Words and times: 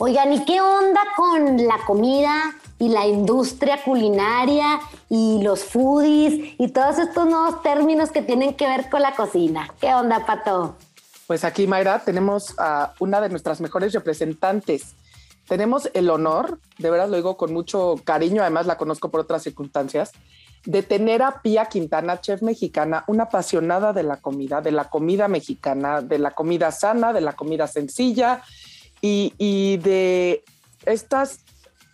Oigan, 0.00 0.32
¿y 0.32 0.44
qué 0.44 0.60
onda 0.60 1.00
con 1.16 1.56
la 1.68 1.78
comida 1.86 2.52
y 2.80 2.88
la 2.88 3.06
industria 3.06 3.80
culinaria 3.84 4.80
y 5.08 5.40
los 5.40 5.62
foodies 5.62 6.56
y 6.58 6.68
todos 6.72 6.98
estos 6.98 7.26
nuevos 7.26 7.62
términos 7.62 8.10
que 8.10 8.20
tienen 8.20 8.54
que 8.54 8.66
ver 8.66 8.90
con 8.90 9.02
la 9.02 9.14
cocina? 9.14 9.72
¿Qué 9.80 9.94
onda, 9.94 10.26
Pato? 10.26 10.74
Pues 11.28 11.44
aquí, 11.44 11.68
Mayra, 11.68 12.00
tenemos 12.00 12.56
a 12.58 12.92
una 12.98 13.20
de 13.20 13.28
nuestras 13.28 13.60
mejores 13.60 13.92
representantes. 13.92 14.96
Tenemos 15.46 15.88
el 15.94 16.10
honor, 16.10 16.58
de 16.78 16.90
veras 16.90 17.08
lo 17.08 17.14
digo 17.14 17.36
con 17.36 17.52
mucho 17.52 17.94
cariño, 18.02 18.42
además 18.42 18.66
la 18.66 18.76
conozco 18.76 19.12
por 19.12 19.20
otras 19.20 19.44
circunstancias, 19.44 20.10
de 20.64 20.82
tener 20.82 21.22
a 21.22 21.40
Pía 21.40 21.66
Quintana, 21.66 22.20
chef 22.20 22.42
mexicana, 22.42 23.04
una 23.06 23.24
apasionada 23.24 23.92
de 23.92 24.02
la 24.02 24.16
comida, 24.16 24.60
de 24.60 24.72
la 24.72 24.86
comida 24.86 25.28
mexicana, 25.28 26.02
de 26.02 26.18
la 26.18 26.32
comida 26.32 26.72
sana, 26.72 27.12
de 27.12 27.20
la 27.20 27.34
comida 27.34 27.68
sencilla 27.68 28.42
y, 29.04 29.76
de 29.78 30.42
estas 30.86 31.40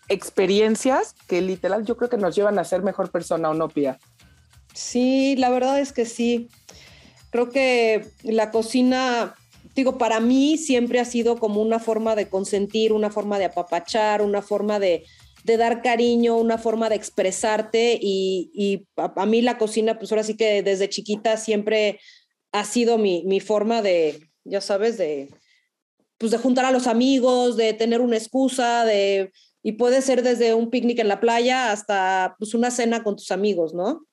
experiencias 0.09 1.15
que 1.27 1.41
literal 1.41 1.85
yo 1.85 1.97
creo 1.97 2.09
que 2.09 2.17
nos 2.17 2.37
llevan 2.37 2.59
a 2.59 2.65
ser 2.65 2.83
mejor 2.83 3.11
persona 3.11 3.51
o 3.51 3.55
no, 3.55 3.69
Pía. 3.69 3.99
Sí, 4.75 5.35
la 5.37 5.51
verdad 5.51 5.81
es 5.81 5.93
que 5.93 6.07
sí. 6.07 6.49
Creo 7.31 7.51
que 7.51 8.07
la 8.23 8.51
cocina, 8.51 9.35
digo, 9.75 9.99
para 9.99 10.21
mí 10.21 10.57
siempre 10.57 11.01
ha 11.01 11.05
sido 11.05 11.39
como 11.39 11.61
una 11.61 11.81
forma 11.81 12.15
de 12.15 12.29
consentir, 12.29 12.93
una 12.93 13.11
forma 13.11 13.39
de 13.39 13.47
apapachar, 13.47 14.23
una 14.23 14.43
forma 14.43 14.79
de, 14.79 15.05
de 15.45 15.57
dar 15.57 15.83
cariño, 15.83 16.37
una 16.37 16.59
forma 16.59 16.89
de 16.89 16.97
expresarte 16.97 17.99
y, 18.01 18.87
a, 18.97 19.27
mí 19.27 19.43
la 19.43 19.59
cocina, 19.59 19.99
pues 19.99 20.13
ahora 20.13 20.25
sí 20.25 20.37
que 20.37 20.63
desde 20.63 20.89
chiquita 20.89 21.37
siempre 21.37 22.01
ha 22.53 22.65
sido 22.65 22.99
mi, 22.99 23.25
mi 23.27 23.41
forma 23.41 23.83
de, 23.83 24.29
ya 24.45 24.61
sabes, 24.61 24.97
de, 24.99 25.29
pues 26.21 26.33
de 26.33 26.39
juntar 26.39 26.67
a 26.67 26.71
los 26.71 26.87
amigos, 26.87 27.57
de 27.57 27.73
tener 27.73 28.03
una 28.03 28.19
excusa, 28.19 28.85
de, 28.85 29.33
y 29.63 29.73
puede 29.73 30.03
ser 30.03 30.23
desde 30.23 30.53
un 30.53 30.69
picnic 30.69 30.99
en 30.99 31.09
la 31.09 31.19
playa 31.19 31.73
hasta 31.73 32.37
pues 32.39 32.53
una 32.53 32.71
cena 32.71 33.03
con 33.03 33.17
tus 33.17 33.31
amigos, 33.31 33.73
¿no? 33.73 34.05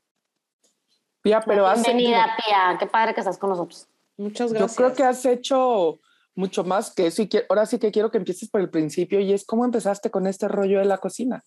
Pía, 1.22 1.42
pero 1.46 1.70
Bienvenida, 1.74 2.26
Pía, 2.38 2.78
qué 2.80 2.88
padre 2.88 3.14
que 3.14 3.20
estás 3.20 3.38
con 3.38 3.50
nosotros. 3.50 3.90
Muchas 4.16 4.54
gracias. 4.54 4.72
Yo 4.72 4.76
creo 4.78 4.94
que 4.94 5.04
has 5.04 5.26
hecho 5.26 6.00
mucho 6.34 6.64
más 6.64 6.94
que 6.94 7.08
eso. 7.08 7.24
Y 7.24 7.30
ahora 7.50 7.66
sí 7.66 7.78
que 7.78 7.92
quiero 7.92 8.10
que 8.10 8.20
empieces 8.20 8.50
por 8.50 8.62
el 8.62 8.70
principio 8.70 9.20
y 9.20 9.34
es 9.34 9.46
cómo 9.46 9.66
empezaste 9.66 10.10
con 10.10 10.28
este 10.28 10.48
rollo 10.48 10.80
de 10.80 10.86
la 10.86 11.00
cocina. 11.00 11.44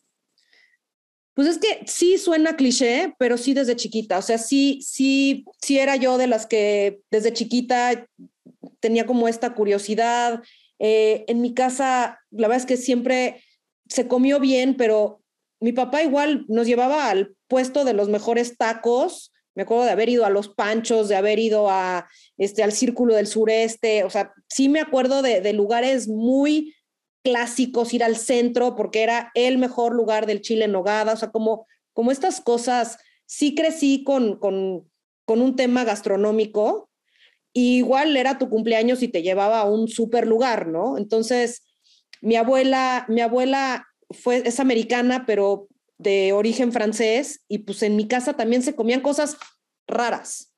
Pues 1.33 1.49
es 1.49 1.59
que 1.59 1.87
sí 1.87 2.19
suena 2.19 2.57
cliché, 2.57 3.15
pero 3.19 3.39
sí 3.39 3.55
desde 3.55 3.77
chiquita. 3.77 4.19
O 4.19 4.23
sea, 4.23 4.37
sí, 4.37 4.81
sí, 4.83 5.47
sí 5.63 5.79
era 5.79 5.97
yo 5.97 6.19
de 6.19 6.27
las 6.27 6.45
que 6.45 7.01
desde 7.11 7.33
chiquita 7.33 8.07
tenía 8.81 9.07
como 9.07 9.29
esta 9.29 9.55
curiosidad. 9.55 10.43
Eh, 10.79 11.25
en 11.29 11.41
mi 11.41 11.55
casa, 11.55 12.21
la 12.31 12.49
verdad 12.49 12.63
es 12.63 12.67
que 12.67 12.77
siempre 12.77 13.43
se 13.89 14.09
comió 14.09 14.41
bien, 14.41 14.77
pero 14.77 15.23
mi 15.61 15.73
papá 15.73 16.03
igual 16.03 16.45
nos 16.49 16.67
llevaba 16.67 17.11
al 17.11 17.35
puesto 17.49 17.85
de 17.85 17.93
los 17.93 18.09
mejores 18.09 18.57
tacos 18.57 19.33
me 19.55 19.63
acuerdo 19.63 19.85
de 19.85 19.91
haber 19.91 20.09
ido 20.09 20.25
a 20.25 20.31
los 20.31 20.49
Panchos, 20.49 21.09
de 21.09 21.17
haber 21.17 21.39
ido 21.39 21.69
a, 21.71 22.09
este, 22.39 22.63
al 22.63 22.73
Círculo 22.73 23.15
del 23.15 23.27
Sureste, 23.27 24.05
o 24.05 24.11
sea, 24.11 24.33
sí 24.49 24.69
me 24.69 24.81
acuerdo 24.81 25.23
de, 25.23 25.53
lugares 25.53 26.09
muy 26.09 26.75
clásicos, 27.23 27.93
ir 27.93 28.05
al 28.05 28.17
centro, 28.17 28.77
porque 28.77 29.03
era 29.03 29.31
el 29.35 29.59
mejor 29.59 29.95
lugar 29.95 30.27
del 30.27 30.41
Chile 30.41 30.65
en 30.65 30.73
Nogada, 30.73 31.13
o 31.13 31.17
sea, 31.17 31.31
como, 31.31 31.67
como 31.93 32.13
estas 32.13 32.41
cosas, 32.41 32.99
sí 33.27 33.55
crecí 33.55 34.05
con, 34.05 34.39
con, 34.39 34.89
con 35.27 35.43
un 35.43 35.57
tema 35.57 35.85
gastronómico, 35.85 36.89
igual 37.53 38.17
era 38.17 38.39
tu 38.39 38.49
cumpleaños 38.49 39.03
y 39.03 39.09
te 39.09 39.23
llevaba 39.23 39.61
a 39.61 39.65
un 39.65 39.89
super 39.89 40.27
lugar, 40.27 40.69
¿no? 40.69 40.97
Entonces, 40.99 41.63
mi 42.21 42.37
abuela, 42.37 43.07
mi 43.09 43.21
abuela 43.21 43.87
fue, 44.11 44.43
es 44.45 44.61
americana, 44.61 45.25
pero 45.27 45.69
de 45.99 46.33
origen 46.33 46.73
francés 46.73 47.41
y 47.49 47.59
pues 47.59 47.83
en 47.83 47.97
mi 47.97 48.09
casa 48.09 48.33
también 48.33 48.63
se 48.63 48.75
comían 48.75 49.01
cosas 49.01 49.37
raras. 49.87 50.53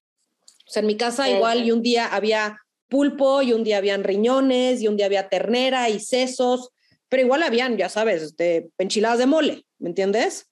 O 0.67 0.71
sea, 0.71 0.81
en 0.81 0.87
mi 0.87 0.97
casa 0.97 1.29
igual 1.29 1.65
y 1.65 1.73
un 1.73 1.83
día 1.83 2.07
había 2.07 2.59
pulpo 2.89 3.43
y 3.43 3.53
un 3.53 3.65
día 3.65 3.79
habían 3.79 4.05
riñones 4.05 4.81
y 4.81 4.89
un 4.89 4.97
día 4.97 5.07
había 5.07 5.29
ternera 5.29 5.89
y 5.89 5.99
sesos, 5.99 6.71
pero 7.09 7.23
igual 7.25 7.43
habían, 7.43 7.77
ya 7.77 7.89
sabes, 7.89 8.23
este, 8.23 8.71
enchiladas 8.79 9.19
de 9.19 9.27
mole, 9.27 9.67
¿me 9.79 9.89
entiendes? 9.89 10.51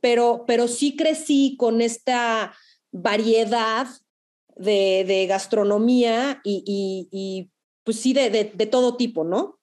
Pero, 0.00 0.44
pero 0.46 0.68
sí 0.68 0.96
crecí 0.96 1.56
con 1.58 1.80
esta 1.80 2.54
variedad 2.92 3.86
de, 4.62 5.26
gastronomía 5.28 6.40
y, 6.44 7.50
pues 7.84 7.98
sí, 7.98 8.12
de, 8.12 8.30
de, 8.30 8.52
de 8.54 8.66
todo 8.66 8.96
tipo, 8.96 9.24
¿no? 9.24 9.58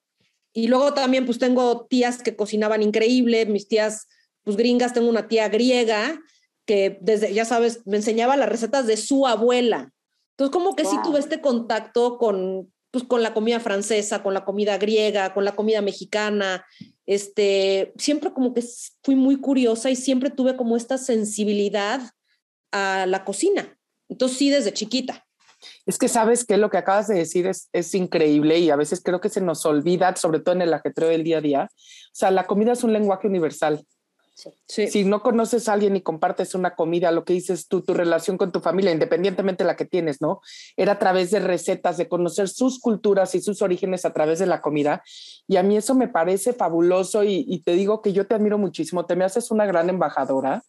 Y 0.52 0.66
luego 0.66 0.94
también 0.94 1.26
pues 1.26 1.38
tengo 1.38 1.86
tías 1.86 2.22
que 2.22 2.34
cocinaban 2.34 2.82
increíble, 2.82 3.46
mis 3.46 3.68
tías 3.68 4.08
pues 4.42 4.56
gringas, 4.56 4.92
tengo 4.92 5.08
una 5.08 5.28
tía 5.28 5.48
griega 5.48 6.20
que 6.66 6.98
desde, 7.00 7.32
ya 7.32 7.44
sabes, 7.44 7.86
me 7.86 7.96
enseñaba 7.96 8.36
las 8.36 8.48
recetas 8.48 8.86
de 8.86 8.96
su 8.96 9.26
abuela. 9.26 9.92
Entonces, 10.32 10.52
como 10.52 10.76
que 10.76 10.84
sí 10.84 10.96
tuve 11.02 11.18
este 11.18 11.40
contacto 11.40 12.16
con, 12.16 12.72
pues, 12.90 13.04
con 13.04 13.22
la 13.22 13.34
comida 13.34 13.60
francesa, 13.60 14.22
con 14.22 14.34
la 14.34 14.44
comida 14.44 14.78
griega, 14.78 15.34
con 15.34 15.44
la 15.44 15.56
comida 15.56 15.82
mexicana. 15.82 16.64
Este, 17.06 17.92
siempre 17.96 18.32
como 18.32 18.54
que 18.54 18.62
fui 19.02 19.16
muy 19.16 19.40
curiosa 19.40 19.90
y 19.90 19.96
siempre 19.96 20.30
tuve 20.30 20.56
como 20.56 20.76
esta 20.76 20.96
sensibilidad 20.96 22.00
a 22.72 23.06
la 23.06 23.24
cocina. 23.24 23.76
Entonces, 24.10 24.36
sí, 24.36 24.50
desde 24.50 24.74
chiquita. 24.74 25.24
Es 25.86 25.98
que 25.98 26.08
sabes 26.08 26.44
que 26.44 26.56
lo 26.56 26.70
que 26.70 26.78
acabas 26.78 27.08
de 27.08 27.16
decir 27.16 27.46
es, 27.46 27.68
es 27.72 27.94
increíble 27.94 28.58
y 28.58 28.70
a 28.70 28.76
veces 28.76 29.02
creo 29.02 29.20
que 29.20 29.28
se 29.28 29.40
nos 29.40 29.64
olvida, 29.64 30.14
sobre 30.16 30.40
todo 30.40 30.54
en 30.54 30.62
el 30.62 30.74
ajetreo 30.74 31.08
del 31.08 31.24
día 31.24 31.38
a 31.38 31.42
día. 31.42 31.68
O 31.70 32.14
sea, 32.14 32.30
la 32.30 32.46
comida 32.46 32.72
es 32.72 32.84
un 32.84 32.92
lenguaje 32.92 33.26
universal. 33.26 33.84
Si 34.66 35.04
no 35.04 35.22
conoces 35.22 35.68
a 35.68 35.74
alguien 35.74 35.96
y 35.96 36.02
compartes 36.02 36.54
una 36.54 36.74
comida, 36.74 37.10
lo 37.10 37.24
que 37.24 37.32
dices 37.32 37.68
tú, 37.68 37.82
tu 37.82 37.94
relación 37.94 38.38
con 38.38 38.52
tu 38.52 38.60
familia, 38.60 38.92
independientemente 38.92 39.64
de 39.64 39.68
la 39.68 39.76
que 39.76 39.84
tienes, 39.84 40.20
¿no? 40.20 40.40
Era 40.76 40.92
a 40.92 40.98
través 40.98 41.30
de 41.30 41.40
recetas, 41.40 41.96
de 41.96 42.08
conocer 42.08 42.48
sus 42.48 42.80
culturas 42.80 43.34
y 43.34 43.40
sus 43.40 43.62
orígenes 43.62 44.04
a 44.04 44.12
través 44.12 44.38
de 44.38 44.46
la 44.46 44.60
comida. 44.60 45.02
Y 45.46 45.56
a 45.56 45.62
mí 45.62 45.76
eso 45.76 45.94
me 45.94 46.08
parece 46.08 46.52
fabuloso 46.52 47.24
y, 47.24 47.62
te 47.64 47.72
digo 47.72 48.00
que 48.00 48.12
yo 48.12 48.26
te 48.26 48.34
admiro 48.34 48.58
muchísimo, 48.58 49.06
te 49.06 49.16
me 49.16 49.24
haces 49.24 49.50
una 49.50 49.66
gran 49.66 49.90
embajadora. 49.90 50.62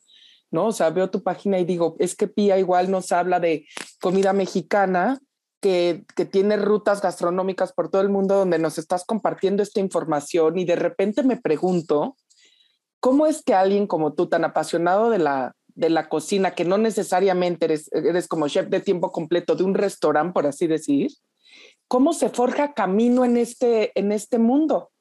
¿No? 0.51 0.67
O 0.67 0.71
sea, 0.71 0.89
veo 0.89 1.09
tu 1.09 1.23
página 1.23 1.59
y 1.59 1.65
digo, 1.65 1.95
es 1.99 2.15
que 2.15 2.27
Pía 2.27 2.59
igual 2.59 2.91
nos 2.91 3.11
habla 3.11 3.39
de 3.39 3.65
comida 3.99 4.33
mexicana, 4.33 5.19
que, 5.61 6.05
que, 6.15 6.25
tiene 6.25 6.57
rutas 6.57 7.01
gastronómicas 7.01 7.71
por 7.71 7.89
todo 7.89 8.01
el 8.01 8.09
mundo 8.09 8.35
donde 8.35 8.57
nos 8.57 8.79
estás 8.79 9.05
compartiendo 9.05 9.61
esta 9.61 9.79
información 9.79 10.57
y 10.57 10.65
de 10.65 10.75
repente 10.75 11.21
me 11.21 11.37
pregunto, 11.37 12.15
¿Cómo 13.01 13.25
es 13.25 13.41
que 13.41 13.55
alguien 13.55 13.87
como 13.87 14.13
tú, 14.13 14.27
tan 14.27 14.45
apasionado 14.45 15.09
de 15.09 15.17
la, 15.17 15.55
de 15.73 15.89
la 15.89 16.07
cocina, 16.07 16.53
que 16.53 16.65
no 16.65 16.77
necesariamente 16.77 17.65
eres, 17.65 17.91
eres 17.93 18.27
como 18.27 18.47
chef 18.47 18.67
de 18.69 18.79
tiempo 18.79 19.11
completo 19.11 19.55
de 19.55 19.63
un 19.63 19.73
restaurante, 19.73 20.33
por 20.33 20.45
así 20.45 20.67
decir, 20.67 21.09
cómo 21.87 22.13
se 22.13 22.29
forja 22.29 22.73
camino 22.73 23.25
en 23.25 23.37
este, 23.37 23.91
en 23.99 24.11
este 24.11 24.37
mundo? 24.37 24.91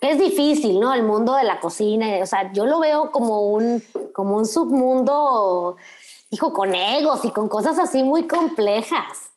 Es 0.00 0.18
difícil, 0.18 0.78
¿no? 0.78 0.92
El 0.92 1.02
mundo 1.02 1.34
de 1.34 1.44
la 1.44 1.60
cocina, 1.60 2.18
o 2.22 2.26
sea, 2.26 2.52
yo 2.52 2.66
lo 2.66 2.80
veo 2.80 3.10
como 3.10 3.48
un, 3.48 3.82
como 4.12 4.36
un 4.36 4.46
submundo, 4.46 5.76
hijo, 6.30 6.52
con 6.52 6.74
egos 6.74 7.24
y 7.24 7.30
con 7.30 7.48
cosas 7.48 7.78
así 7.78 8.02
muy 8.02 8.26
complejas. 8.26 9.30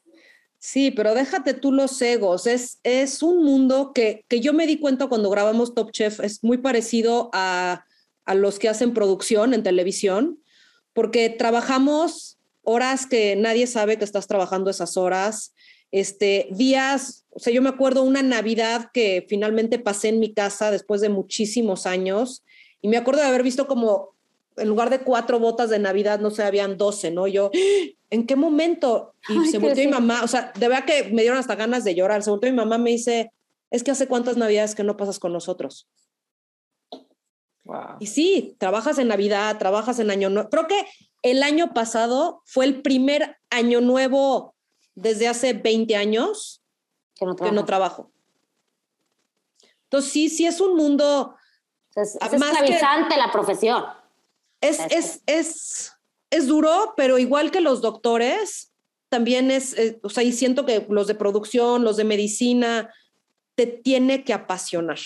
Sí, 0.57 0.91
pero 0.91 1.15
déjate 1.15 1.53
tú 1.53 1.71
los 1.71 2.01
egos. 2.01 2.45
Es, 2.45 2.79
es 2.83 3.23
un 3.23 3.43
mundo 3.43 3.93
que, 3.93 4.25
que 4.27 4.41
yo 4.41 4.53
me 4.53 4.67
di 4.67 4.77
cuenta 4.79 5.07
cuando 5.07 5.29
grabamos 5.29 5.73
Top 5.73 5.91
Chef, 5.91 6.19
es 6.19 6.43
muy 6.43 6.57
parecido 6.57 7.29
a, 7.31 7.85
a 8.25 8.35
los 8.35 8.59
que 8.59 8.67
hacen 8.67 8.93
producción 8.93 9.53
en 9.53 9.63
televisión, 9.63 10.43
porque 10.93 11.29
trabajamos 11.29 12.37
horas 12.63 13.05
que 13.05 13.37
nadie 13.37 13.65
sabe 13.67 13.97
que 13.97 14.03
estás 14.03 14.27
trabajando 14.27 14.69
esas 14.69 14.97
horas, 14.97 15.53
este, 15.91 16.47
días, 16.51 17.25
o 17.31 17.39
sea, 17.39 17.53
yo 17.53 17.61
me 17.61 17.69
acuerdo 17.69 18.03
una 18.03 18.21
Navidad 18.21 18.89
que 18.93 19.25
finalmente 19.27 19.79
pasé 19.79 20.09
en 20.09 20.19
mi 20.19 20.33
casa 20.33 20.71
después 20.71 21.01
de 21.01 21.09
muchísimos 21.09 21.85
años 21.85 22.43
y 22.81 22.87
me 22.87 22.97
acuerdo 22.97 23.21
de 23.21 23.27
haber 23.27 23.43
visto 23.43 23.67
como 23.67 24.15
en 24.57 24.67
lugar 24.67 24.89
de 24.89 24.99
cuatro 24.99 25.39
botas 25.39 25.69
de 25.69 25.79
Navidad, 25.79 26.19
no 26.19 26.31
sé, 26.31 26.43
habían 26.43 26.77
doce, 26.77 27.11
¿no? 27.11 27.27
Yo, 27.27 27.49
¿en 28.09 28.25
qué 28.25 28.35
momento? 28.35 29.13
Y 29.29 29.47
se 29.47 29.57
volteó 29.57 29.85
mi 29.85 29.91
mamá, 29.91 30.21
o 30.23 30.27
sea, 30.27 30.51
de 30.57 30.67
verdad 30.67 30.85
que 30.85 31.05
me 31.05 31.21
dieron 31.21 31.37
hasta 31.37 31.55
ganas 31.55 31.83
de 31.83 31.95
llorar. 31.95 32.23
Se 32.23 32.29
volteó 32.29 32.49
mi 32.51 32.57
mamá, 32.57 32.77
me 32.77 32.91
dice, 32.91 33.31
es 33.71 33.83
que 33.83 33.91
hace 33.91 34.07
cuántas 34.07 34.37
Navidades 34.37 34.75
que 34.75 34.83
no 34.83 34.97
pasas 34.97 35.19
con 35.19 35.33
nosotros. 35.33 35.87
Y 37.99 38.07
sí, 38.07 38.55
trabajas 38.57 38.97
en 38.97 39.09
Navidad, 39.09 39.57
trabajas 39.59 39.99
en 39.99 40.09
Año 40.09 40.29
Nuevo. 40.29 40.49
Creo 40.49 40.67
que 40.67 40.87
el 41.21 41.43
año 41.43 41.73
pasado 41.73 42.41
fue 42.45 42.65
el 42.65 42.81
primer 42.81 43.37
año 43.51 43.79
nuevo 43.79 44.55
desde 45.01 45.27
hace 45.27 45.53
20 45.53 45.95
años 45.95 46.61
que 47.15 47.25
no, 47.25 47.35
que 47.35 47.51
no 47.51 47.65
trabajo. 47.65 48.11
Entonces, 49.83 50.11
sí, 50.11 50.29
sí 50.29 50.45
es 50.45 50.61
un 50.61 50.75
mundo... 50.75 51.35
Es, 51.95 52.15
es 52.15 52.33
esclavizante 52.33 53.17
la 53.17 53.31
profesión. 53.31 53.83
Es, 54.61 54.79
es, 54.91 55.21
es, 55.25 55.93
es 56.29 56.47
duro, 56.47 56.93
pero 56.95 57.17
igual 57.17 57.49
que 57.49 57.61
los 57.61 57.81
doctores, 57.81 58.71
también 59.09 59.49
es, 59.51 59.77
eh, 59.77 59.99
o 60.03 60.09
sea, 60.09 60.23
y 60.23 60.31
siento 60.31 60.65
que 60.65 60.85
los 60.89 61.07
de 61.07 61.15
producción, 61.15 61.83
los 61.83 61.97
de 61.97 62.03
medicina, 62.03 62.93
te 63.55 63.65
tiene 63.65 64.23
que 64.23 64.33
apasionar. 64.33 64.99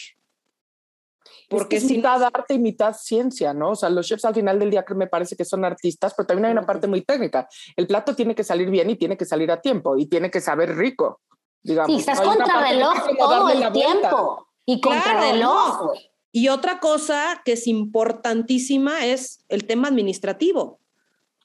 Porque 1.50 1.78
es 1.78 1.86
mitad 1.86 2.24
arte 2.24 2.56
y 2.56 2.60
mitad 2.60 2.96
ciencia, 2.96 3.54
¿no? 3.54 3.72
O 3.72 3.76
sea, 3.76 3.90
los 3.90 4.08
chefs 4.08 4.26
al 4.26 4.36
final 4.36 4.60
del 4.60 4.70
día 4.70 4.86
me 4.96 5.08
parece 5.08 5.36
que 5.36 5.46
son 5.46 5.66
artistas, 5.66 6.14
pero 6.16 6.28
también 6.28 6.46
hay 6.46 6.52
una 6.52 6.66
parte 6.66 6.88
muy 6.88 7.02
técnica. 7.02 7.48
El 7.76 7.88
plato 7.88 8.16
tiene 8.16 8.36
que 8.36 8.44
salir 8.44 8.70
bien 8.70 8.90
y 8.90 8.96
tiene 8.96 9.18
que 9.18 9.26
salir 9.26 9.52
a 9.52 9.62
tiempo 9.62 9.98
y 9.98 10.06
tiene 10.08 10.32
que 10.32 10.42
saber 10.42 10.76
rico, 10.76 11.22
digamos. 11.62 11.94
Sí, 11.94 12.00
estás 12.00 12.20
reloj 12.20 12.94
todo 13.18 13.50
el 13.50 13.72
tiempo. 13.72 14.48
Y 14.66 14.82
reloj. 14.82 15.92
Y 16.32 16.50
otra 16.50 16.80
cosa 16.80 17.42
que 17.46 17.54
es 17.54 17.68
importantísima 17.68 19.06
es 19.06 19.44
el 19.50 19.66
tema 19.66 19.88
administrativo. 19.90 20.80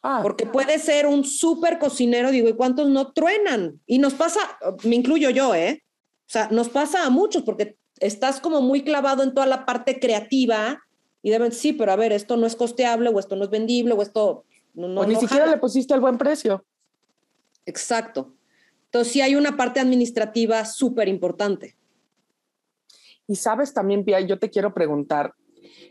Ah. 0.02 0.20
Porque 0.22 0.46
puede 0.46 0.78
ser 0.78 1.06
un 1.06 1.24
súper 1.24 1.78
cocinero, 1.78 2.30
digo, 2.30 2.48
¿y 2.48 2.54
cuántos 2.54 2.88
no 2.88 3.12
truenan? 3.12 3.80
Y 3.86 3.98
nos 3.98 4.14
pasa, 4.14 4.40
me 4.84 4.96
incluyo 4.96 5.30
yo, 5.30 5.54
¿eh? 5.54 5.82
O 6.28 6.30
sea, 6.30 6.48
nos 6.50 6.68
pasa 6.68 7.04
a 7.04 7.10
muchos 7.10 7.42
porque 7.42 7.77
estás 8.00 8.40
como 8.40 8.60
muy 8.60 8.82
clavado 8.82 9.22
en 9.22 9.34
toda 9.34 9.46
la 9.46 9.66
parte 9.66 9.98
creativa 10.00 10.82
y 11.22 11.30
deben, 11.30 11.52
sí, 11.52 11.72
pero 11.72 11.92
a 11.92 11.96
ver, 11.96 12.12
esto 12.12 12.36
no 12.36 12.46
es 12.46 12.56
costeable 12.56 13.10
o 13.10 13.18
esto 13.18 13.36
no 13.36 13.44
es 13.44 13.50
vendible 13.50 13.92
o 13.92 14.02
esto 14.02 14.44
no... 14.74 14.88
no 14.88 15.04
ni 15.04 15.16
siquiera 15.16 15.46
le 15.46 15.58
pusiste 15.58 15.94
el 15.94 16.00
buen 16.00 16.18
precio. 16.18 16.64
Exacto. 17.66 18.34
Entonces 18.84 19.12
sí 19.12 19.20
hay 19.20 19.34
una 19.34 19.56
parte 19.56 19.80
administrativa 19.80 20.64
súper 20.64 21.08
importante. 21.08 21.76
Y 23.26 23.36
sabes 23.36 23.74
también, 23.74 24.04
Pia, 24.04 24.20
yo 24.20 24.38
te 24.38 24.48
quiero 24.48 24.72
preguntar, 24.72 25.34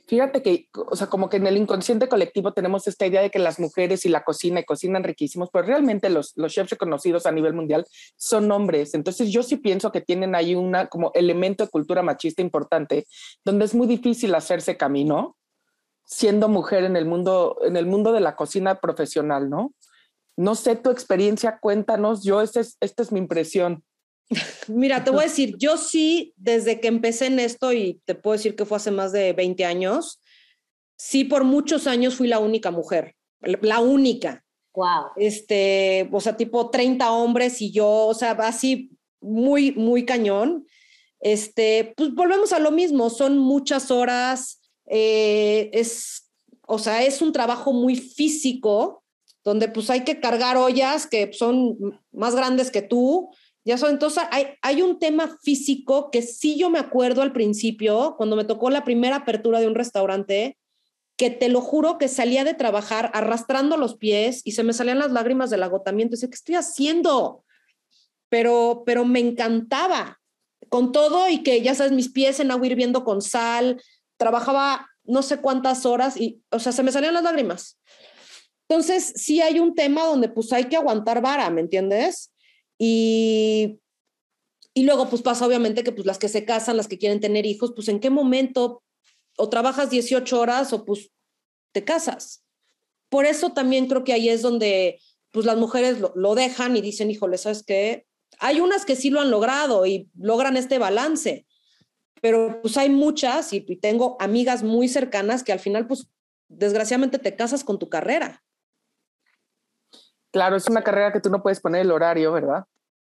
fíjate 0.07 0.41
que, 0.41 0.69
o 0.73 0.95
sea, 0.95 1.07
como 1.07 1.29
que 1.29 1.37
en 1.37 1.47
el 1.47 1.57
inconsciente 1.57 2.07
colectivo 2.07 2.53
tenemos 2.53 2.87
esta 2.87 3.05
idea 3.05 3.21
de 3.21 3.29
que 3.29 3.39
las 3.39 3.59
mujeres 3.59 4.05
y 4.05 4.09
la 4.09 4.23
cocina 4.23 4.61
y 4.61 4.65
cocinan 4.65 5.03
riquísimos, 5.03 5.49
pero 5.51 5.67
realmente 5.67 6.09
los, 6.09 6.33
chefs 6.47 6.71
reconocidos 6.71 7.25
a 7.25 7.31
nivel 7.31 7.53
mundial 7.53 7.85
son 8.15 8.49
hombres. 8.51 8.93
Entonces 8.93 9.29
yo 9.29 9.43
sí 9.43 9.57
pienso 9.57 9.91
que 9.91 10.01
tienen 10.01 10.33
ahí 10.33 10.55
una 10.55 10.87
como 10.87 11.11
elemento 11.13 11.65
de 11.65 11.69
cultura 11.69 12.01
machista 12.01 12.41
importante, 12.41 13.05
donde 13.43 13.65
es 13.65 13.75
muy 13.75 13.85
difícil 13.85 14.33
hacerse 14.33 14.77
camino 14.77 15.35
siendo 16.05 16.47
mujer 16.47 16.85
en 16.85 16.95
el 16.95 17.05
mundo, 17.05 17.57
en 17.63 17.75
el 17.75 17.85
mundo 17.85 18.13
de 18.13 18.21
la 18.21 18.37
cocina 18.37 18.79
profesional, 18.79 19.49
¿no? 19.49 19.73
No 20.37 20.55
sé 20.55 20.77
tu 20.77 20.89
experiencia, 20.89 21.59
cuéntanos, 21.59 22.23
yo 22.23 22.41
esta 22.41 22.61
es, 22.61 22.77
esta 22.79 23.03
es 23.03 23.11
mi 23.11 23.19
impresión. 23.19 23.83
Mira, 24.67 25.03
te 25.03 25.11
voy 25.11 25.21
a 25.21 25.27
decir, 25.27 25.55
yo 25.57 25.77
sí, 25.77 26.33
desde 26.35 26.79
que 26.79 26.87
empecé 26.87 27.27
en 27.27 27.39
esto, 27.39 27.71
y 27.71 28.01
te 28.05 28.15
puedo 28.15 28.37
decir 28.37 28.55
que 28.55 28.65
fue 28.65 28.77
hace 28.77 28.91
más 28.91 29.11
de 29.11 29.33
20 29.33 29.65
años, 29.65 30.19
sí, 30.97 31.23
por 31.23 31.43
muchos 31.43 31.87
años 31.87 32.15
fui 32.15 32.27
la 32.27 32.39
única 32.39 32.71
mujer, 32.71 33.15
la 33.41 33.79
única. 33.79 34.43
Wow. 34.73 35.11
Este, 35.15 36.09
o 36.11 36.19
sea, 36.19 36.37
tipo 36.37 36.69
30 36.69 37.11
hombres 37.11 37.61
y 37.61 37.71
yo, 37.71 37.87
o 37.87 38.13
sea, 38.13 38.31
así 38.31 38.91
muy, 39.21 39.71
muy 39.71 40.05
cañón. 40.05 40.67
Este, 41.19 41.93
pues 41.97 42.13
volvemos 42.13 42.53
a 42.53 42.59
lo 42.59 42.71
mismo, 42.71 43.09
son 43.09 43.39
muchas 43.39 43.89
horas, 43.89 44.61
eh, 44.85 45.69
es, 45.73 46.29
o 46.67 46.77
sea, 46.77 47.03
es 47.03 47.21
un 47.21 47.31
trabajo 47.31 47.73
muy 47.73 47.95
físico, 47.95 49.03
donde 49.43 49.67
pues 49.67 49.89
hay 49.89 50.03
que 50.03 50.19
cargar 50.19 50.57
ollas 50.57 51.07
que 51.07 51.31
son 51.33 51.77
más 52.11 52.35
grandes 52.35 52.69
que 52.69 52.81
tú, 52.81 53.31
ya 53.67 53.75
entonces 53.89 54.23
hay, 54.31 54.47
hay 54.61 54.81
un 54.81 54.97
tema 54.97 55.37
físico 55.43 56.09
que 56.09 56.21
sí 56.21 56.57
yo 56.57 56.69
me 56.69 56.79
acuerdo 56.79 57.21
al 57.21 57.33
principio, 57.33 58.15
cuando 58.15 58.37
me 58.37 58.45
tocó 58.45 58.69
la 58.69 58.85
primera 58.85 59.17
apertura 59.17 59.59
de 59.59 59.67
un 59.67 59.75
restaurante, 59.75 60.57
que 61.17 61.31
te 61.31 61.49
lo 61.49 61.59
juro 61.59 61.97
que 61.97 62.07
salía 62.07 62.45
de 62.45 62.53
trabajar 62.53 63.11
arrastrando 63.13 63.75
los 63.75 63.97
pies 63.97 64.41
y 64.45 64.53
se 64.53 64.63
me 64.63 64.71
salían 64.71 64.99
las 64.99 65.11
lágrimas 65.11 65.49
del 65.49 65.63
agotamiento. 65.63 66.15
Dice, 66.15 66.29
¿qué 66.29 66.35
estoy 66.35 66.55
haciendo? 66.55 67.43
Pero, 68.29 68.83
pero 68.85 69.03
me 69.03 69.19
encantaba 69.19 70.21
con 70.69 70.93
todo 70.93 71.27
y 71.27 71.43
que 71.43 71.61
ya 71.61 71.75
sabes, 71.75 71.91
mis 71.91 72.09
pies 72.09 72.39
en 72.39 72.51
agua 72.51 72.67
hirviendo 72.67 73.03
con 73.03 73.21
sal, 73.21 73.81
trabajaba 74.15 74.87
no 75.03 75.23
sé 75.23 75.41
cuántas 75.41 75.85
horas 75.85 76.15
y, 76.15 76.41
o 76.51 76.59
sea, 76.59 76.71
se 76.71 76.83
me 76.83 76.91
salían 76.93 77.15
las 77.15 77.23
lágrimas. 77.23 77.77
Entonces, 78.69 79.13
sí 79.15 79.41
hay 79.41 79.59
un 79.59 79.75
tema 79.75 80.05
donde 80.05 80.29
pues 80.29 80.53
hay 80.53 80.65
que 80.65 80.77
aguantar 80.77 81.21
vara, 81.21 81.49
¿me 81.49 81.61
entiendes? 81.61 82.31
Y, 82.77 83.79
y 84.73 84.83
luego 84.83 85.09
pues 85.09 85.21
pasa 85.21 85.45
obviamente 85.45 85.83
que 85.83 85.91
pues 85.91 86.05
las 86.05 86.19
que 86.19 86.29
se 86.29 86.45
casan, 86.45 86.77
las 86.77 86.87
que 86.87 86.97
quieren 86.97 87.19
tener 87.19 87.45
hijos, 87.45 87.73
pues 87.75 87.87
en 87.87 87.99
qué 87.99 88.09
momento 88.09 88.83
o 89.37 89.49
trabajas 89.49 89.89
18 89.89 90.39
horas 90.39 90.73
o 90.73 90.85
pues 90.85 91.11
te 91.71 91.83
casas. 91.83 92.43
Por 93.09 93.25
eso 93.25 93.53
también 93.53 93.87
creo 93.87 94.03
que 94.03 94.13
ahí 94.13 94.29
es 94.29 94.41
donde 94.41 94.99
pues 95.31 95.45
las 95.45 95.57
mujeres 95.57 95.97
lo, 95.99 96.35
dejan 96.35 96.75
y 96.75 96.81
dicen, 96.81 97.11
híjole, 97.11 97.37
¿sabes 97.37 97.63
qué? 97.63 98.05
Hay 98.39 98.59
unas 98.59 98.85
que 98.85 98.95
sí 98.95 99.09
lo 99.09 99.21
han 99.21 99.31
logrado 99.31 99.85
y 99.85 100.09
logran 100.17 100.57
este 100.57 100.79
balance, 100.79 101.45
pero 102.21 102.59
pues 102.61 102.77
hay 102.77 102.89
muchas 102.89 103.53
y, 103.53 103.63
y 103.67 103.77
tengo 103.77 104.17
amigas 104.19 104.63
muy 104.63 104.87
cercanas 104.87 105.43
que 105.43 105.51
al 105.51 105.59
final 105.59 105.87
pues 105.87 106.07
desgraciadamente 106.49 107.19
te 107.19 107.35
casas 107.35 107.63
con 107.63 107.79
tu 107.79 107.89
carrera. 107.89 108.43
Claro, 110.37 110.55
es 110.55 110.67
una 110.67 110.83
carrera 110.83 111.11
que 111.11 111.19
tú 111.19 111.31
no 111.31 111.41
puedes 111.41 111.59
poner 111.59 111.81
el 111.81 111.89
horario, 111.89 112.31
¿verdad? 112.31 112.65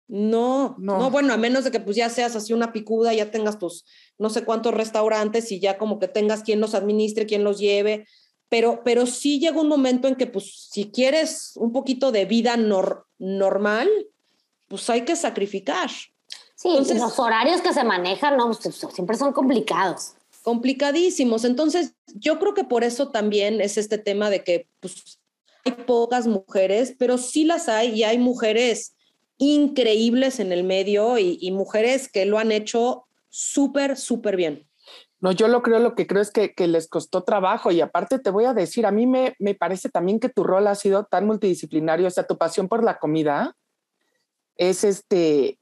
No, 0.10 0.76
no, 0.78 1.10
bueno, 1.10 1.34
a 1.34 1.38
menos 1.38 1.64
de 1.64 1.72
que 1.72 1.80
pues 1.80 1.96
ya 1.96 2.10
seas 2.10 2.36
así 2.36 2.52
una 2.52 2.74
picuda, 2.74 3.14
ya 3.14 3.32
tengas 3.32 3.58
tus 3.58 3.86
no 4.18 4.30
sé 4.30 4.44
cuántos 4.44 4.74
restaurantes 4.74 5.50
y 5.54 5.62
ya 5.62 5.78
como 5.78 6.00
que 6.00 6.10
tengas 6.10 6.44
quien 6.44 6.60
los 6.60 6.76
administre, 6.76 7.26
quien 7.26 7.46
los 7.46 7.60
lleve, 7.60 8.06
pero, 8.50 8.82
pero 8.84 9.06
sí 9.06 9.40
llega 9.40 9.62
un 9.62 9.70
momento 9.70 10.10
en 10.10 10.16
que 10.16 10.28
pues 10.28 10.68
si 10.70 10.92
quieres 10.92 11.54
un 11.56 11.72
poquito 11.72 12.12
de 12.12 12.26
vida 12.26 12.58
normal, 12.58 13.90
pues 14.68 14.90
hay 14.90 15.06
que 15.06 15.16
sacrificar. 15.16 15.90
Sí, 16.56 16.68
Entonces, 16.68 17.00
los 17.00 17.18
horarios 17.20 17.62
que 17.62 17.72
se 17.72 17.86
manejan 17.86 18.36
no, 18.36 18.52
pues, 18.52 18.86
siempre 18.94 19.16
son 19.16 19.32
complicados. 19.32 20.16
Complicadísimos. 20.42 21.46
Entonces, 21.46 21.96
yo 22.16 22.38
creo 22.38 22.54
que 22.54 22.66
por 22.66 22.84
eso 22.84 23.12
también 23.12 23.62
es 23.62 23.78
este 23.78 23.98
tema 23.98 24.30
de 24.30 24.44
que 24.44 24.68
pues 24.82 25.20
hay 25.66 25.72
pocas 25.86 26.28
mujeres, 26.28 26.96
pero 26.98 27.18
sí 27.18 27.46
las 27.46 27.70
hay 27.70 27.94
y 27.94 28.04
hay 28.04 28.18
mujeres 28.18 28.96
increíbles 29.38 30.40
en 30.40 30.52
el 30.52 30.64
medio 30.64 31.18
y, 31.18 31.52
mujeres 31.52 32.10
que 32.12 32.26
lo 32.26 32.38
han 32.38 32.52
hecho 32.52 33.06
súper, 33.30 33.98
súper 33.98 34.36
bien. 34.36 34.68
No, 35.20 35.32
yo 35.32 35.48
lo 35.48 35.62
creo, 35.64 35.80
lo 35.80 35.96
que 35.96 36.06
creo 36.06 36.22
es 36.22 36.32
que, 36.32 36.54
les 36.68 36.88
costó 36.88 37.24
trabajo 37.24 37.72
y 37.72 37.82
aparte 37.82 38.20
te 38.20 38.30
voy 38.30 38.46
a 38.46 38.54
decir, 38.54 38.86
a 38.86 38.92
mí 38.92 39.08
me, 39.08 39.36
me, 39.40 39.56
parece 39.56 39.90
también 39.90 40.20
que 40.20 40.30
tu 40.30 40.44
rol 40.44 40.68
ha 40.68 40.76
sido 40.76 41.06
tan 41.06 41.26
multidisciplinario, 41.26 42.08
o 42.08 42.12
sea, 42.12 42.28
tu 42.28 42.38
pasión 42.38 42.68
por 42.68 42.84
la 42.84 43.00
comida 43.00 43.56
es 44.58 44.84
este, 44.84 45.60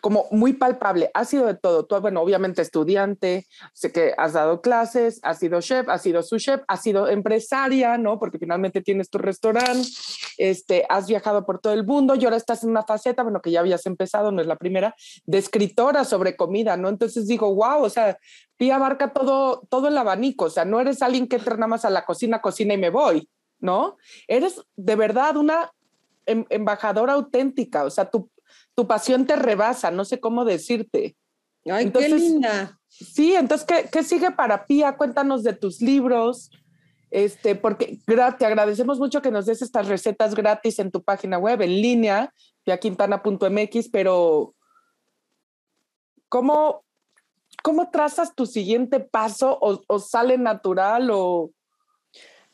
como 0.00 0.26
muy 0.30 0.52
palpable. 0.52 1.10
Ha 1.14 1.24
sido 1.24 1.46
de 1.46 1.54
todo. 1.54 1.84
Tú, 1.84 2.00
bueno, 2.00 2.20
obviamente 2.20 2.62
estudiante, 2.62 3.46
sé 3.72 3.92
que 3.92 4.14
has 4.16 4.32
dado 4.32 4.60
clases, 4.60 5.20
has 5.22 5.38
sido 5.38 5.60
chef, 5.60 5.88
has 5.88 6.02
sido 6.02 6.22
su 6.22 6.38
chef, 6.38 6.62
has 6.68 6.82
sido 6.82 7.08
empresaria, 7.08 7.98
¿no? 7.98 8.18
Porque 8.18 8.38
finalmente 8.38 8.82
tienes 8.82 9.10
tu 9.10 9.18
restaurante, 9.18 9.88
este, 10.36 10.84
has 10.88 11.06
viajado 11.06 11.44
por 11.44 11.60
todo 11.60 11.72
el 11.72 11.84
mundo 11.84 12.14
y 12.14 12.24
ahora 12.24 12.36
estás 12.36 12.64
en 12.64 12.70
una 12.70 12.82
faceta, 12.82 13.22
bueno, 13.22 13.40
que 13.40 13.50
ya 13.50 13.60
habías 13.60 13.86
empezado, 13.86 14.32
no 14.32 14.40
es 14.40 14.46
la 14.46 14.56
primera, 14.56 14.94
de 15.24 15.38
escritora 15.38 16.04
sobre 16.04 16.36
comida, 16.36 16.76
¿no? 16.76 16.88
Entonces 16.88 17.26
digo, 17.26 17.54
wow, 17.54 17.82
o 17.82 17.90
sea, 17.90 18.18
Pía 18.58 18.74
abarca 18.74 19.12
todo, 19.12 19.62
todo 19.70 19.86
el 19.86 19.96
abanico, 19.96 20.46
o 20.46 20.50
sea, 20.50 20.64
no 20.64 20.80
eres 20.80 21.00
alguien 21.00 21.28
que 21.28 21.36
entra 21.36 21.54
nada 21.54 21.68
más 21.68 21.84
a 21.84 21.90
la 21.90 22.04
cocina, 22.04 22.40
cocina 22.40 22.74
y 22.74 22.78
me 22.78 22.90
voy, 22.90 23.28
¿no? 23.60 23.96
Eres 24.26 24.60
de 24.74 24.96
verdad 24.96 25.36
una 25.36 25.70
em, 26.26 26.44
embajadora 26.50 27.12
auténtica, 27.12 27.84
o 27.84 27.90
sea, 27.90 28.10
tu, 28.10 28.28
tu 28.74 28.86
pasión 28.86 29.26
te 29.26 29.36
rebasa, 29.36 29.90
no 29.90 30.04
sé 30.04 30.20
cómo 30.20 30.44
decirte. 30.44 31.16
Ay, 31.70 31.90
qué 31.90 32.08
linda. 32.08 32.78
Sí, 32.88 33.34
entonces, 33.34 33.66
¿qué, 33.66 33.88
¿qué, 33.90 34.02
sigue 34.02 34.30
para 34.30 34.66
Pía? 34.66 34.96
Cuéntanos 34.96 35.42
de 35.42 35.52
tus 35.52 35.80
libros, 35.82 36.50
este, 37.10 37.54
porque 37.54 37.98
te 38.06 38.46
agradecemos 38.46 38.98
mucho 38.98 39.22
que 39.22 39.30
nos 39.30 39.46
des 39.46 39.62
estas 39.62 39.88
recetas 39.88 40.34
gratis 40.34 40.78
en 40.78 40.90
tu 40.90 41.02
página 41.02 41.38
web, 41.38 41.62
en 41.62 41.80
línea, 41.80 42.32
piaquintana.mx, 42.64 43.88
pero 43.90 44.54
¿cómo, 46.28 46.84
¿cómo 47.62 47.90
trazas 47.90 48.34
tu 48.34 48.46
siguiente 48.46 49.00
paso 49.00 49.58
o, 49.60 49.80
o 49.86 49.98
sale 49.98 50.38
natural 50.38 51.10
o 51.10 51.50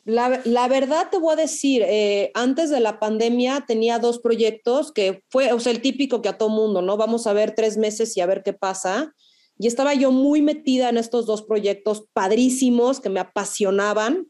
la, 0.05 0.67
verdad 0.67 1.09
te 1.09 1.17
voy 1.17 1.33
a 1.33 1.35
decir, 1.35 1.83
eh, 1.83 2.31
antes 2.35 2.69
de 2.69 2.79
la 2.79 2.99
pandemia 2.99 3.65
tenía 3.67 3.97
dos 3.97 4.19
proyectos 4.19 4.91
que 4.91 5.23
fue, 5.29 5.51
o 5.51 5.59
sea, 5.59 5.71
el 5.71 5.81
típico 5.81 6.21
que 6.21 6.29
a 6.29 6.37
todo 6.37 6.49
mundo, 6.49 6.83
¿no? 6.83 6.95
Vamos 6.95 7.25
a 7.25 7.33
ver 7.33 7.55
tres 7.55 7.77
meses 7.77 8.15
y 8.15 8.21
a 8.21 8.27
ver 8.27 8.43
qué 8.43 8.53
pasa. 8.53 9.13
Y 9.57 9.65
estaba 9.65 9.95
yo 9.95 10.11
muy 10.11 10.43
metida 10.43 10.89
en 10.89 10.97
estos 10.97 11.25
dos 11.25 11.41
proyectos 11.41 12.05
padrísimos 12.13 12.99
que 12.99 13.09
me 13.09 13.19
apasionaban. 13.19 14.27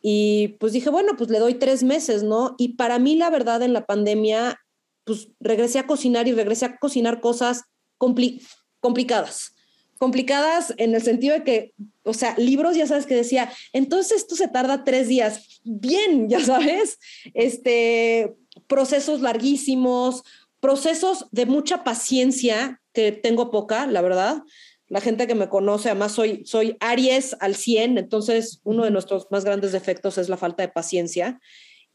Y 0.00 0.56
pues 0.60 0.72
dije, 0.72 0.88
bueno, 0.88 1.14
pues 1.18 1.30
le 1.30 1.40
doy 1.40 1.54
tres 1.54 1.82
meses, 1.82 2.22
¿no? 2.22 2.54
Y 2.56 2.76
para 2.76 3.00
mí, 3.00 3.16
la 3.16 3.30
verdad, 3.30 3.62
en 3.62 3.72
la 3.72 3.86
pandemia, 3.86 4.60
pues 5.02 5.30
regresé 5.40 5.80
a 5.80 5.88
cocinar 5.88 6.28
y 6.28 6.32
regresé 6.32 6.66
a 6.66 6.78
cocinar 6.78 7.20
cosas 7.20 7.64
complicadas 7.98 9.57
complicadas 9.98 10.72
en 10.78 10.94
el 10.94 11.02
sentido 11.02 11.34
de 11.34 11.44
que, 11.44 11.74
o 12.04 12.14
sea, 12.14 12.34
libros, 12.38 12.76
ya 12.76 12.86
sabes 12.86 13.04
que 13.06 13.16
decía, 13.16 13.52
entonces 13.72 14.18
esto 14.18 14.36
se 14.36 14.48
tarda 14.48 14.84
tres 14.84 15.08
días. 15.08 15.60
Bien, 15.64 16.28
ya 16.28 16.40
sabes, 16.40 16.98
este, 17.34 18.34
procesos 18.66 19.20
larguísimos, 19.20 20.22
procesos 20.60 21.26
de 21.32 21.46
mucha 21.46 21.84
paciencia, 21.84 22.80
que 22.92 23.12
tengo 23.12 23.50
poca, 23.50 23.86
la 23.86 24.00
verdad. 24.00 24.42
La 24.88 25.00
gente 25.00 25.26
que 25.26 25.34
me 25.34 25.48
conoce, 25.48 25.90
además 25.90 26.12
soy, 26.12 26.44
soy 26.46 26.76
Aries 26.80 27.36
al 27.40 27.54
100, 27.54 27.98
entonces 27.98 28.60
uno 28.64 28.84
de 28.84 28.90
nuestros 28.90 29.26
más 29.30 29.44
grandes 29.44 29.72
defectos 29.72 30.16
es 30.16 30.28
la 30.28 30.38
falta 30.38 30.62
de 30.62 30.68
paciencia. 30.68 31.38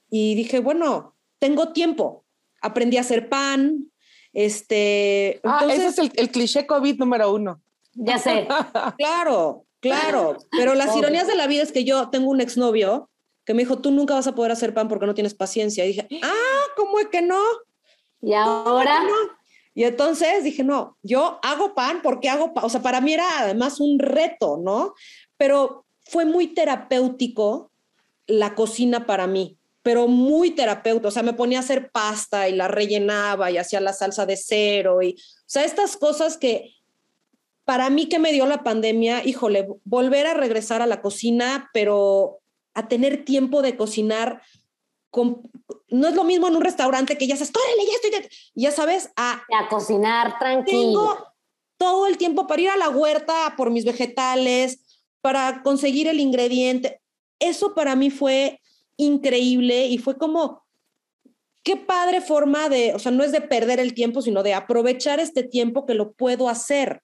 Y 0.09 0.35
dije, 0.35 0.59
bueno, 0.59 1.15
tengo 1.39 1.73
tiempo. 1.73 2.23
Aprendí 2.61 2.97
a 2.97 3.01
hacer 3.01 3.29
pan. 3.29 3.91
Este, 4.31 5.41
ah, 5.43 5.65
ese 5.69 5.87
es 5.87 5.97
el, 5.97 6.11
el 6.15 6.29
cliché 6.29 6.67
COVID 6.67 6.99
número 6.99 7.33
uno. 7.33 7.61
Ya 7.93 8.17
sé. 8.17 8.47
claro, 8.97 9.65
claro. 9.79 10.37
Pero 10.51 10.75
las 10.75 10.95
ironías 10.95 11.27
de 11.27 11.35
la 11.35 11.47
vida 11.47 11.63
es 11.63 11.71
que 11.71 11.83
yo 11.83 12.09
tengo 12.09 12.29
un 12.29 12.41
exnovio 12.41 13.09
que 13.45 13.53
me 13.53 13.63
dijo, 13.63 13.79
tú 13.79 13.91
nunca 13.91 14.13
vas 14.13 14.27
a 14.27 14.35
poder 14.35 14.51
hacer 14.51 14.73
pan 14.73 14.87
porque 14.87 15.05
no 15.05 15.13
tienes 15.13 15.33
paciencia. 15.33 15.85
Y 15.85 15.89
dije, 15.89 16.07
ah, 16.21 16.63
¿cómo 16.75 16.99
es 16.99 17.07
que 17.07 17.21
no? 17.21 17.41
Y 18.21 18.33
ahora... 18.33 19.01
Y 19.75 19.85
entonces 19.85 20.43
dije, 20.43 20.63
no, 20.63 20.97
yo 21.01 21.39
hago 21.41 21.73
pan 21.73 22.01
porque 22.03 22.29
hago 22.29 22.53
pan. 22.53 22.65
O 22.65 22.69
sea, 22.69 22.81
para 22.81 23.01
mí 23.01 23.13
era 23.13 23.39
además 23.39 23.79
un 23.79 23.97
reto, 23.97 24.59
¿no? 24.61 24.93
Pero 25.35 25.85
fue 26.05 26.25
muy 26.25 26.47
terapéutico 26.47 27.71
la 28.27 28.53
cocina 28.55 29.05
para 29.05 29.25
mí, 29.25 29.57
pero 29.81 30.07
muy 30.07 30.51
terapéutico. 30.51 31.07
O 31.07 31.11
sea, 31.11 31.23
me 31.23 31.33
ponía 31.33 31.57
a 31.57 31.61
hacer 31.61 31.89
pasta 31.91 32.47
y 32.47 32.55
la 32.55 32.67
rellenaba 32.67 33.49
y 33.49 33.57
hacía 33.57 33.81
la 33.81 33.93
salsa 33.93 34.27
de 34.27 34.37
cero. 34.37 35.01
Y, 35.01 35.13
o 35.13 35.47
sea, 35.47 35.65
estas 35.65 35.97
cosas 35.97 36.37
que 36.37 36.75
para 37.65 37.89
mí 37.89 38.07
que 38.07 38.19
me 38.19 38.31
dio 38.31 38.45
la 38.45 38.63
pandemia, 38.63 39.25
híjole, 39.25 39.67
volver 39.85 40.27
a 40.27 40.33
regresar 40.33 40.81
a 40.81 40.87
la 40.87 41.01
cocina, 41.01 41.69
pero 41.73 42.39
a 42.73 42.87
tener 42.87 43.23
tiempo 43.23 43.61
de 43.61 43.77
cocinar. 43.77 44.41
no 45.13 46.07
es 46.07 46.15
lo 46.15 46.23
mismo 46.23 46.47
en 46.47 46.55
un 46.55 46.63
restaurante 46.63 47.17
que 47.17 47.27
ya 47.27 47.35
sabes, 47.35 47.51
córrele, 47.51 47.85
ya 47.85 47.93
estoy, 47.93 48.29
ya 48.55 48.71
sabes, 48.71 49.11
a, 49.15 49.43
a 49.57 49.69
cocinar 49.69 50.39
tranquilo. 50.39 50.79
Tengo 50.79 51.17
todo 51.77 52.07
el 52.07 52.17
tiempo 52.17 52.47
para 52.47 52.61
ir 52.61 52.69
a 52.69 52.77
la 52.77 52.89
huerta 52.89 53.53
por 53.55 53.69
mis 53.69 53.85
vegetales, 53.85 55.03
para 55.21 55.61
conseguir 55.63 56.07
el 56.07 56.19
ingrediente. 56.19 57.01
Eso 57.39 57.75
para 57.75 57.95
mí 57.95 58.09
fue 58.09 58.59
increíble 58.97 59.87
y 59.87 59.97
fue 59.99 60.17
como, 60.17 60.63
qué 61.63 61.77
padre 61.77 62.21
forma 62.21 62.69
de, 62.69 62.93
o 62.93 62.99
sea, 62.99 63.11
no 63.11 63.23
es 63.23 63.31
de 63.31 63.41
perder 63.41 63.79
el 63.79 63.93
tiempo, 63.93 64.21
sino 64.21 64.43
de 64.43 64.53
aprovechar 64.53 65.19
este 65.19 65.43
tiempo 65.43 65.85
que 65.85 65.93
lo 65.93 66.11
puedo 66.13 66.49
hacer. 66.49 67.02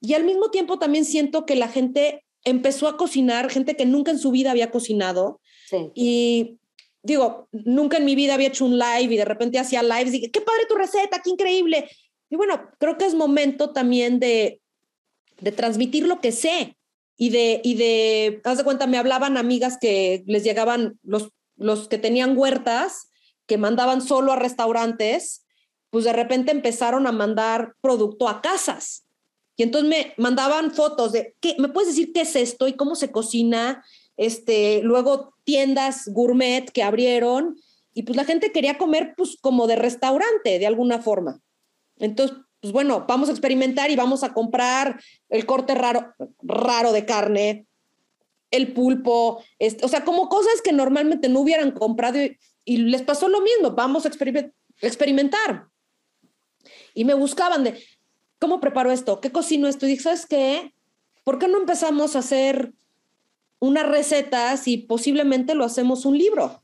Y 0.00 0.14
al 0.14 0.24
mismo 0.24 0.50
tiempo 0.50 0.78
también 0.78 1.04
siento 1.04 1.46
que 1.46 1.56
la 1.56 1.68
gente 1.68 2.24
empezó 2.44 2.88
a 2.88 2.96
cocinar, 2.96 3.50
gente 3.50 3.76
que 3.76 3.86
nunca 3.86 4.10
en 4.10 4.18
su 4.18 4.30
vida 4.30 4.50
había 4.50 4.70
cocinado. 4.70 5.40
Y 5.94 6.58
digo, 7.02 7.48
nunca 7.50 7.96
en 7.96 8.04
mi 8.04 8.14
vida 8.14 8.34
había 8.34 8.48
hecho 8.48 8.64
un 8.64 8.78
live 8.78 9.14
y 9.14 9.16
de 9.16 9.24
repente 9.24 9.58
hacía 9.58 9.82
lives 9.82 10.08
y 10.08 10.18
dije, 10.18 10.30
qué 10.30 10.40
padre 10.40 10.66
tu 10.68 10.76
receta, 10.76 11.20
qué 11.22 11.30
increíble. 11.30 11.88
Y 12.30 12.36
bueno, 12.36 12.70
creo 12.78 12.98
que 12.98 13.06
es 13.06 13.14
momento 13.14 13.70
también 13.70 14.20
de, 14.20 14.60
de 15.40 15.52
transmitir 15.52 16.06
lo 16.06 16.20
que 16.20 16.32
sé 16.32 16.76
y 17.16 17.30
de, 17.30 17.60
y 17.64 17.74
de, 17.74 18.40
haz 18.44 18.58
de 18.58 18.64
cuenta, 18.64 18.86
me 18.86 18.98
hablaban 18.98 19.36
amigas 19.36 19.78
que 19.80 20.22
les 20.26 20.44
llegaban 20.44 20.98
los, 21.02 21.30
los 21.56 21.88
que 21.88 21.98
tenían 21.98 22.36
huertas, 22.36 23.10
que 23.46 23.58
mandaban 23.58 24.02
solo 24.02 24.32
a 24.32 24.36
restaurantes, 24.36 25.46
pues 25.90 26.04
de 26.04 26.12
repente 26.12 26.52
empezaron 26.52 27.06
a 27.06 27.12
mandar 27.12 27.74
producto 27.80 28.28
a 28.28 28.42
casas. 28.42 29.05
Y 29.56 29.62
entonces 29.62 29.88
me 29.88 30.14
mandaban 30.18 30.70
fotos 30.70 31.12
de, 31.12 31.34
¿qué, 31.40 31.56
¿me 31.58 31.68
puedes 31.68 31.90
decir 31.90 32.12
qué 32.12 32.22
es 32.22 32.36
esto 32.36 32.68
y 32.68 32.74
cómo 32.74 32.94
se 32.94 33.10
cocina? 33.10 33.84
Este, 34.16 34.80
luego 34.82 35.34
tiendas 35.44 36.08
gourmet 36.08 36.70
que 36.70 36.82
abrieron 36.82 37.56
y 37.94 38.02
pues 38.02 38.16
la 38.16 38.24
gente 38.24 38.52
quería 38.52 38.78
comer 38.78 39.14
pues 39.16 39.36
como 39.40 39.66
de 39.66 39.76
restaurante 39.76 40.58
de 40.58 40.66
alguna 40.66 41.00
forma. 41.00 41.40
Entonces, 41.98 42.36
pues 42.60 42.72
bueno, 42.72 43.06
vamos 43.08 43.28
a 43.28 43.32
experimentar 43.32 43.90
y 43.90 43.96
vamos 43.96 44.22
a 44.22 44.34
comprar 44.34 45.00
el 45.30 45.46
corte 45.46 45.74
raro, 45.74 46.14
raro 46.42 46.92
de 46.92 47.06
carne, 47.06 47.66
el 48.50 48.72
pulpo, 48.72 49.42
este, 49.58 49.84
o 49.84 49.88
sea, 49.88 50.04
como 50.04 50.28
cosas 50.28 50.60
que 50.62 50.72
normalmente 50.72 51.28
no 51.28 51.40
hubieran 51.40 51.70
comprado 51.72 52.22
y, 52.22 52.38
y 52.64 52.78
les 52.78 53.02
pasó 53.02 53.28
lo 53.28 53.40
mismo, 53.40 53.70
vamos 53.72 54.04
a 54.04 54.08
experimentar. 54.08 55.68
Y 56.94 57.04
me 57.04 57.14
buscaban 57.14 57.64
de, 57.64 57.82
¿cómo 58.38 58.60
preparo 58.60 58.92
esto? 58.92 59.20
¿Qué 59.20 59.30
cocino 59.30 59.68
esto? 59.68 59.86
Y 59.86 59.90
dije, 59.90 60.02
¿sabes 60.02 60.26
qué? 60.26 60.72
¿Por 61.24 61.38
qué 61.38 61.48
no 61.48 61.58
empezamos 61.58 62.16
a 62.16 62.20
hacer 62.20 62.72
unas 63.58 63.88
recetas 63.88 64.68
y 64.68 64.78
posiblemente 64.78 65.54
lo 65.54 65.64
hacemos 65.64 66.04
un 66.04 66.18
libro? 66.18 66.62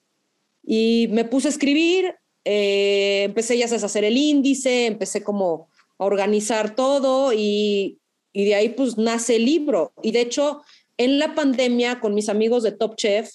Y 0.63 1.09
me 1.11 1.25
puse 1.25 1.49
a 1.49 1.51
escribir, 1.51 2.15
eh, 2.45 3.23
empecé 3.25 3.59
ya 3.59 3.67
a 3.67 3.75
hacer 3.75 4.05
el 4.05 4.17
índice, 4.17 4.87
empecé 4.87 5.23
como 5.23 5.69
a 5.99 6.05
organizar 6.05 6.75
todo 6.75 7.33
y, 7.33 7.99
y 8.33 8.45
de 8.45 8.55
ahí 8.55 8.69
pues 8.71 8.97
nace 8.99 9.37
el 9.37 9.45
libro. 9.45 9.93
Y 10.03 10.13
de 10.13 10.21
hecho, 10.21 10.63
en 10.97 11.19
la 11.19 11.35
pandemia 11.35 12.01
con 12.01 12.15
mis 12.15 12.29
amigos 12.29 12.63
de 12.63 12.73
Top 12.73 12.97
Chef, 12.97 13.31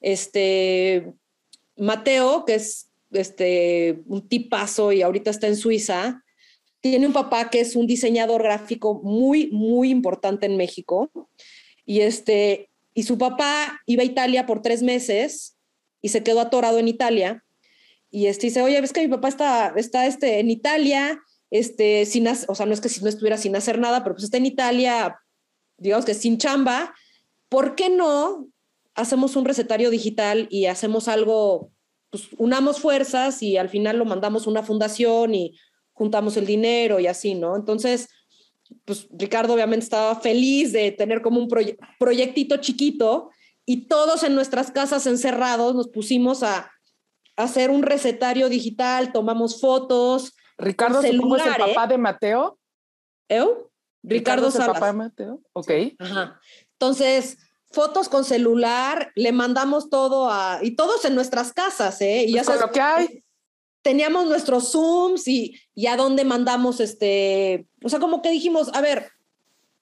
este, 0.00 1.12
Mateo, 1.76 2.44
que 2.44 2.54
es 2.54 2.90
este, 3.12 4.02
un 4.06 4.28
tipazo 4.28 4.92
y 4.92 5.02
ahorita 5.02 5.30
está 5.30 5.46
en 5.46 5.56
Suiza, 5.56 6.21
tiene 6.82 7.06
un 7.06 7.12
papá 7.12 7.48
que 7.48 7.60
es 7.60 7.76
un 7.76 7.86
diseñador 7.86 8.42
gráfico 8.42 9.00
muy, 9.02 9.46
muy 9.52 9.88
importante 9.88 10.46
en 10.46 10.56
México. 10.56 11.10
Y, 11.86 12.00
este, 12.00 12.70
y 12.92 13.04
su 13.04 13.16
papá 13.16 13.80
iba 13.86 14.02
a 14.02 14.06
Italia 14.06 14.46
por 14.46 14.62
tres 14.62 14.82
meses 14.82 15.56
y 16.02 16.08
se 16.08 16.24
quedó 16.24 16.40
atorado 16.40 16.80
en 16.80 16.88
Italia. 16.88 17.44
Y 18.10 18.26
este, 18.26 18.48
dice, 18.48 18.62
oye, 18.62 18.80
ves 18.80 18.92
que 18.92 19.00
mi 19.00 19.08
papá 19.08 19.28
está, 19.28 19.72
está 19.76 20.06
este, 20.06 20.40
en 20.40 20.50
Italia, 20.50 21.20
este, 21.52 22.04
sin, 22.04 22.26
o 22.26 22.54
sea, 22.54 22.66
no 22.66 22.74
es 22.74 22.80
que 22.80 22.88
si 22.88 23.00
no 23.00 23.08
estuviera 23.08 23.38
sin 23.38 23.54
hacer 23.54 23.78
nada, 23.78 24.02
pero 24.02 24.16
pues 24.16 24.24
está 24.24 24.38
en 24.38 24.46
Italia, 24.46 25.20
digamos 25.78 26.04
que 26.04 26.14
sin 26.14 26.36
chamba. 26.36 26.92
¿Por 27.48 27.76
qué 27.76 27.90
no 27.90 28.48
hacemos 28.96 29.36
un 29.36 29.44
recetario 29.44 29.88
digital 29.88 30.48
y 30.50 30.66
hacemos 30.66 31.06
algo, 31.06 31.70
pues 32.10 32.28
unamos 32.38 32.80
fuerzas 32.80 33.40
y 33.40 33.56
al 33.56 33.68
final 33.68 33.98
lo 33.98 34.04
mandamos 34.04 34.46
a 34.46 34.50
una 34.50 34.64
fundación 34.64 35.36
y 35.36 35.54
juntamos 35.92 36.36
el 36.36 36.46
dinero 36.46 37.00
y 37.00 37.06
así, 37.06 37.34
¿no? 37.34 37.56
Entonces, 37.56 38.08
pues 38.84 39.06
Ricardo 39.10 39.54
obviamente 39.54 39.84
estaba 39.84 40.16
feliz 40.16 40.72
de 40.72 40.92
tener 40.92 41.22
como 41.22 41.40
un 41.40 41.48
proyectito 41.98 42.56
chiquito 42.56 43.30
y 43.64 43.86
todos 43.86 44.22
en 44.22 44.34
nuestras 44.34 44.70
casas 44.70 45.06
encerrados 45.06 45.74
nos 45.74 45.88
pusimos 45.88 46.42
a, 46.42 46.70
hacer 47.36 47.70
un 47.70 47.82
recetario 47.82 48.50
digital, 48.50 49.10
tomamos 49.10 49.60
fotos. 49.60 50.34
Ricardo, 50.58 51.00
celular, 51.00 51.40
es 51.40 51.46
el 51.46 51.74
papá 51.74 51.86
de 51.86 51.96
Mateo? 51.96 52.58
¿Eu? 53.26 53.70
Ricardo, 54.02 54.48
Ricardo 54.48 54.66
el 54.66 54.72
papá 54.74 54.86
de 54.88 54.92
Mateo? 54.92 55.40
Ok. 55.54 55.70
Ajá. 55.98 56.38
Entonces, 56.72 57.38
fotos 57.70 58.08
con 58.10 58.24
celular, 58.24 59.12
le 59.14 59.32
mandamos 59.32 59.88
todo 59.88 60.30
a, 60.30 60.58
y 60.62 60.76
todos 60.76 61.04
en 61.06 61.14
nuestras 61.14 61.52
casas, 61.52 62.00
¿eh? 62.02 62.24
Y 62.26 62.34
ya 62.34 62.42
pues 62.44 62.58
sabes, 62.58 62.60
lo 62.60 62.70
que 62.70 62.80
hay 62.80 63.24
teníamos 63.82 64.26
nuestros 64.26 64.72
Zooms 64.72 65.26
y, 65.28 65.58
y 65.74 65.86
a 65.86 65.96
dónde 65.96 66.24
mandamos 66.24 66.80
este, 66.80 67.66
o 67.84 67.88
sea, 67.88 67.98
como 67.98 68.22
que 68.22 68.30
dijimos, 68.30 68.70
a 68.74 68.80
ver, 68.80 69.10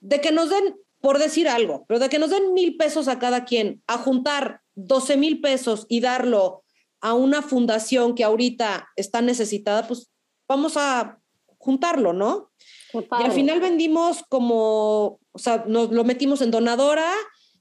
de 0.00 0.20
que 0.20 0.32
nos 0.32 0.50
den, 0.50 0.76
por 1.00 1.18
decir 1.18 1.48
algo, 1.48 1.84
pero 1.86 2.00
de 2.00 2.08
que 2.08 2.18
nos 2.18 2.30
den 2.30 2.52
mil 2.54 2.76
pesos 2.76 3.08
a 3.08 3.18
cada 3.18 3.44
quien, 3.44 3.82
a 3.86 3.98
juntar 3.98 4.62
12 4.74 5.16
mil 5.16 5.40
pesos 5.40 5.86
y 5.88 6.00
darlo 6.00 6.64
a 7.00 7.14
una 7.14 7.42
fundación 7.42 8.14
que 8.14 8.24
ahorita 8.24 8.88
está 8.96 9.22
necesitada, 9.22 9.86
pues 9.86 10.10
vamos 10.48 10.76
a 10.76 11.18
juntarlo, 11.58 12.12
¿no? 12.12 12.50
Y 12.92 13.22
al 13.22 13.32
final 13.32 13.60
vendimos 13.60 14.24
como, 14.28 15.20
o 15.32 15.38
sea, 15.38 15.64
nos 15.66 15.92
lo 15.92 16.04
metimos 16.04 16.40
en 16.40 16.50
donadora 16.50 17.12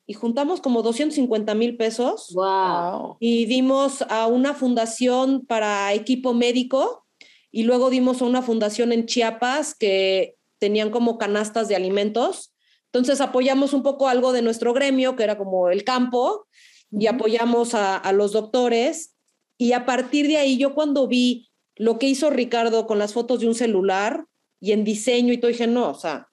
y 0.09 0.15
juntamos 0.15 0.59
como 0.59 0.81
250 0.81 1.53
mil 1.53 1.77
pesos. 1.77 2.33
Wow. 2.33 3.17
Y 3.19 3.45
dimos 3.45 4.01
a 4.09 4.25
una 4.25 4.55
fundación 4.55 5.45
para 5.45 5.93
equipo 5.93 6.33
médico 6.33 7.05
y 7.51 7.61
luego 7.61 7.91
dimos 7.91 8.19
a 8.19 8.25
una 8.25 8.41
fundación 8.41 8.91
en 8.91 9.05
Chiapas 9.05 9.75
que 9.75 10.35
tenían 10.57 10.89
como 10.89 11.19
canastas 11.19 11.67
de 11.67 11.75
alimentos. 11.75 12.55
Entonces 12.85 13.21
apoyamos 13.21 13.73
un 13.73 13.83
poco 13.83 14.09
algo 14.09 14.33
de 14.33 14.41
nuestro 14.41 14.73
gremio, 14.73 15.15
que 15.15 15.25
era 15.25 15.37
como 15.37 15.69
el 15.69 15.83
campo, 15.83 16.47
y 16.89 17.05
apoyamos 17.05 17.75
a, 17.75 17.95
a 17.95 18.11
los 18.11 18.31
doctores. 18.31 19.15
Y 19.59 19.73
a 19.73 19.85
partir 19.85 20.27
de 20.27 20.37
ahí, 20.37 20.57
yo 20.57 20.73
cuando 20.73 21.07
vi 21.07 21.51
lo 21.75 21.99
que 21.99 22.07
hizo 22.07 22.31
Ricardo 22.31 22.87
con 22.87 22.97
las 22.97 23.13
fotos 23.13 23.41
de 23.41 23.47
un 23.47 23.53
celular 23.53 24.25
y 24.59 24.71
en 24.71 24.83
diseño 24.83 25.33
y 25.33 25.37
todo, 25.37 25.51
dije, 25.51 25.67
no, 25.67 25.91
o 25.91 25.93
sea, 25.93 26.29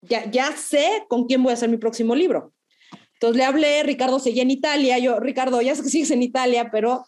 ya, 0.00 0.30
ya 0.30 0.56
sé 0.56 1.04
con 1.08 1.26
quién 1.26 1.42
voy 1.42 1.50
a 1.50 1.54
hacer 1.54 1.68
mi 1.68 1.76
próximo 1.76 2.14
libro. 2.14 2.54
Entonces 3.18 3.36
le 3.36 3.44
hablé, 3.44 3.82
Ricardo 3.82 4.20
seguía 4.20 4.42
en 4.42 4.50
Italia, 4.50 4.98
yo, 4.98 5.18
Ricardo, 5.18 5.60
ya 5.60 5.74
sé 5.74 5.82
que 5.82 5.88
sigues 5.88 6.10
en 6.12 6.22
Italia, 6.22 6.70
pero 6.70 7.04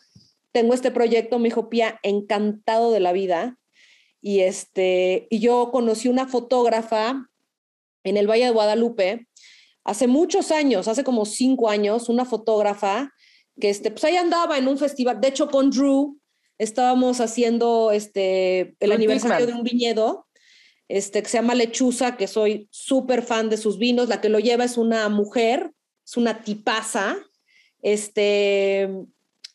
tengo 0.53 0.75
este 0.75 0.91
proyecto, 0.91 1.39
me 1.39 1.49
dijo 1.49 1.69
Pía, 1.69 2.01
encantado 2.03 2.91
de 2.91 3.01
la 3.01 3.13
vida. 3.13 3.59
Y, 4.21 4.41
este, 4.41 5.29
y 5.31 5.39
yo 5.39 5.71
conocí 5.73 6.09
una 6.09 6.27
fotógrafa 6.27 7.29
en 8.05 8.17
el 8.17 8.29
Valle 8.29 8.47
de 8.47 8.51
Guadalupe 8.51 9.29
hace 9.85 10.07
muchos 10.07 10.51
años, 10.51 10.89
hace 10.89 11.05
como 11.05 11.25
cinco 11.25 11.71
años, 11.71 12.09
una 12.09 12.25
fotógrafa 12.25 13.13
que 13.61 13.71
este, 13.71 13.91
pues 13.91 14.05
ahí 14.05 14.17
andaba 14.17 14.59
en 14.59 14.69
un 14.69 14.79
festival, 14.79 15.21
de 15.21 15.29
hecho 15.29 15.49
con 15.49 15.71
Drew 15.71 16.19
estábamos 16.59 17.21
haciendo 17.21 17.91
este, 17.93 18.75
el 18.81 18.93
aniversario 18.93 19.47
de 19.47 19.53
un 19.53 19.63
viñedo 19.63 20.27
este, 20.89 21.23
que 21.23 21.29
se 21.29 21.39
llama 21.39 21.55
Lechuza, 21.55 22.17
que 22.17 22.27
soy 22.27 22.69
súper 22.71 23.23
fan 23.23 23.49
de 23.49 23.57
sus 23.57 23.79
vinos. 23.79 24.09
La 24.09 24.21
que 24.21 24.29
lo 24.29 24.41
lleva 24.41 24.65
es 24.65 24.77
una 24.77 25.09
mujer, 25.09 25.73
es 26.11 26.17
una 26.17 26.43
tipaza. 26.43 27.17
Este, 27.83 28.91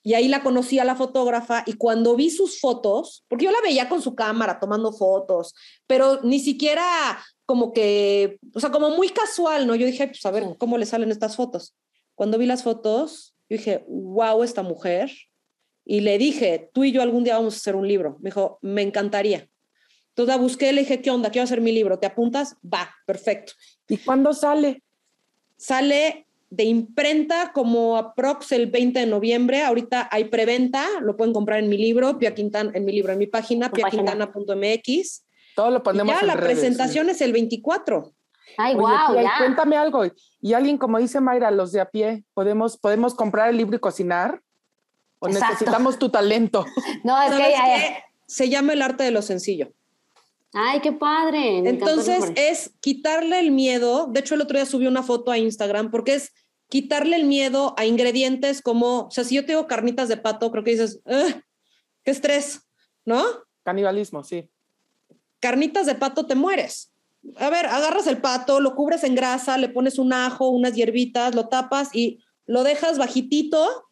y 0.02 0.14
ahí 0.14 0.28
la 0.28 0.42
conocí 0.42 0.80
a 0.80 0.86
la 0.86 0.96
fotógrafa 0.96 1.64
y 1.66 1.74
cuando 1.74 2.16
vi 2.16 2.30
sus 2.30 2.60
fotos, 2.60 3.26
porque 3.28 3.46
yo 3.46 3.52
la 3.52 3.62
veía 3.62 3.90
con 3.90 4.02
su 4.02 4.16
cámara 4.16 4.60
tomando 4.60 4.94
fotos, 4.94 5.54
pero 5.86 6.22
ni 6.24 6.40
siquiera 6.40 7.20
como 7.46 7.74
que, 7.74 8.40
o 8.54 8.60
sea, 8.60 8.72
como 8.72 8.92
muy 8.92 9.10
casual, 9.10 9.68
¿no? 9.68 9.76
Yo 9.76 9.86
dije, 9.86 10.08
pues 10.08 10.26
a 10.26 10.32
ver 10.32 10.46
cómo 10.58 10.78
le 10.78 10.86
salen 10.86 11.12
estas 11.12 11.36
fotos. 11.36 11.76
Cuando 12.16 12.38
vi 12.38 12.46
las 12.46 12.64
fotos, 12.64 13.36
yo 13.50 13.58
dije, 13.58 13.84
wow, 13.88 14.42
esta 14.44 14.64
mujer. 14.64 15.12
Y 15.84 16.00
le 16.00 16.18
dije, 16.18 16.70
tú 16.74 16.84
y 16.84 16.92
yo 16.92 17.02
algún 17.02 17.24
día 17.24 17.36
vamos 17.36 17.56
a 17.56 17.58
hacer 17.58 17.76
un 17.76 17.88
libro. 17.88 18.18
Me 18.22 18.30
dijo, 18.30 18.60
me 18.62 18.82
encantaría. 18.82 19.50
Entonces 20.10 20.36
la 20.36 20.42
busqué, 20.42 20.72
le 20.72 20.82
dije, 20.82 21.02
¿qué 21.02 21.12
onda? 21.12 21.30
Quiero 21.30 21.44
hacer 21.44 21.62
mi 21.62 21.72
libro. 21.72 22.00
¿Te 22.00 22.08
apuntas? 22.08 22.56
Va, 22.64 22.90
perfecto. 23.06 23.54
¿Y 23.88 23.98
cuándo 23.98 24.34
sale? 24.34 24.82
Sale 25.58 26.26
de 26.50 26.64
imprenta 26.64 27.52
como 27.54 27.98
aprox 27.98 28.52
el 28.52 28.68
20 28.68 29.00
de 29.00 29.06
noviembre. 29.06 29.64
Ahorita 29.64 30.08
hay 30.12 30.26
preventa, 30.26 30.86
lo 31.02 31.18
pueden 31.18 31.34
comprar 31.34 31.60
en 31.60 31.70
mi 31.70 31.78
libro, 31.78 32.18
Pia 32.18 32.34
Quintana, 32.34 32.72
en 32.74 32.86
mi 32.86 32.92
libro, 32.92 33.14
en 33.14 33.20
mi 33.20 33.28
página, 33.28 33.72
piaquintana.mx. 33.72 35.26
Todo 35.56 35.72
lo 35.72 35.84
ponemos 35.84 36.14
ya, 36.20 36.26
la 36.26 36.36
presentación 36.36 37.10
es 37.10 37.22
el 37.22 37.34
24. 37.34 38.14
Ay, 38.58 38.76
wow, 38.76 39.16
ya. 39.16 39.34
Cuéntame 39.38 39.76
algo. 39.76 40.04
Y 40.42 40.54
alguien, 40.54 40.78
como 40.78 41.00
dice 41.00 41.20
Mayra, 41.20 41.52
los 41.52 41.72
de 41.72 41.82
a 41.82 41.90
pie, 41.90 42.24
¿podemos, 42.34 42.78
podemos 42.78 43.16
comprar 43.16 43.50
el 43.50 43.58
libro 43.58 43.76
y 43.76 43.80
cocinar? 43.80 44.42
¿O 45.20 45.28
necesitamos 45.28 45.98
tu 45.98 46.10
talento? 46.10 46.66
No, 47.04 47.22
es 47.22 47.34
que, 47.34 48.04
se 48.28 48.50
llama 48.50 48.74
el 48.74 48.82
arte 48.82 49.04
de 49.04 49.12
lo 49.12 49.22
sencillo. 49.22 49.72
Ay, 50.54 50.80
qué 50.80 50.94
padre. 50.94 51.58
Entonces 51.58 52.32
es 52.36 52.72
quitarle 52.80 53.40
el 53.40 53.52
miedo. 53.52 54.08
De 54.08 54.22
hecho, 54.22 54.36
el 54.36 54.42
otro 54.42 54.58
día 54.58 54.66
subí 54.66 54.88
una 54.88 55.04
foto 55.04 55.32
a 55.32 55.38
Instagram 55.38 55.92
porque 55.92 56.16
es 56.16 56.32
quitarle 56.70 57.18
el 57.18 57.26
miedo 57.26 57.74
a 57.78 57.86
ingredientes 57.86 58.62
como, 58.62 59.02
o 59.02 59.12
sea, 59.12 59.24
si 59.24 59.36
yo 59.36 59.46
tengo 59.46 59.68
carnitas 59.68 60.08
de 60.08 60.18
pato, 60.18 60.52
creo 60.52 60.64
que 60.64 60.72
dices, 60.72 61.02
qué 61.06 62.12
estrés, 62.12 62.62
¿no? 63.04 63.24
Canibalismo, 63.64 64.24
sí. 64.24 64.50
Carnitas 65.42 65.86
de 65.86 65.96
pato 65.96 66.26
te 66.26 66.36
mueres. 66.36 66.94
A 67.38 67.50
ver, 67.50 67.66
agarras 67.66 68.08
el 68.08 68.20
pato, 68.20 68.62
lo 68.62 68.76
cubres 68.76 69.04
en 69.04 69.16
grasa, 69.16 69.58
le 69.58 69.70
pones 69.70 70.00
un 70.00 70.14
ajo, 70.14 70.50
unas 70.50 70.74
hierbitas, 70.74 71.36
lo 71.36 71.50
tapas 71.50 71.90
y 71.94 72.24
lo 72.46 72.64
dejas 72.64 72.98
bajitito. 72.98 73.90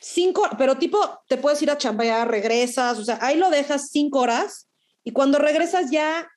Cinco, 0.00 0.48
pero 0.56 0.78
tipo, 0.78 0.98
te 1.28 1.36
puedes 1.36 1.60
ir 1.60 1.70
a 1.70 1.76
chambear, 1.76 2.30
regresas, 2.30 2.98
o 2.98 3.04
sea, 3.04 3.18
ahí 3.20 3.36
lo 3.36 3.50
dejas 3.50 3.90
cinco 3.90 4.20
horas 4.20 4.69
y 5.10 5.12
cuando 5.12 5.38
regresas 5.38 5.90
ya 5.90 6.30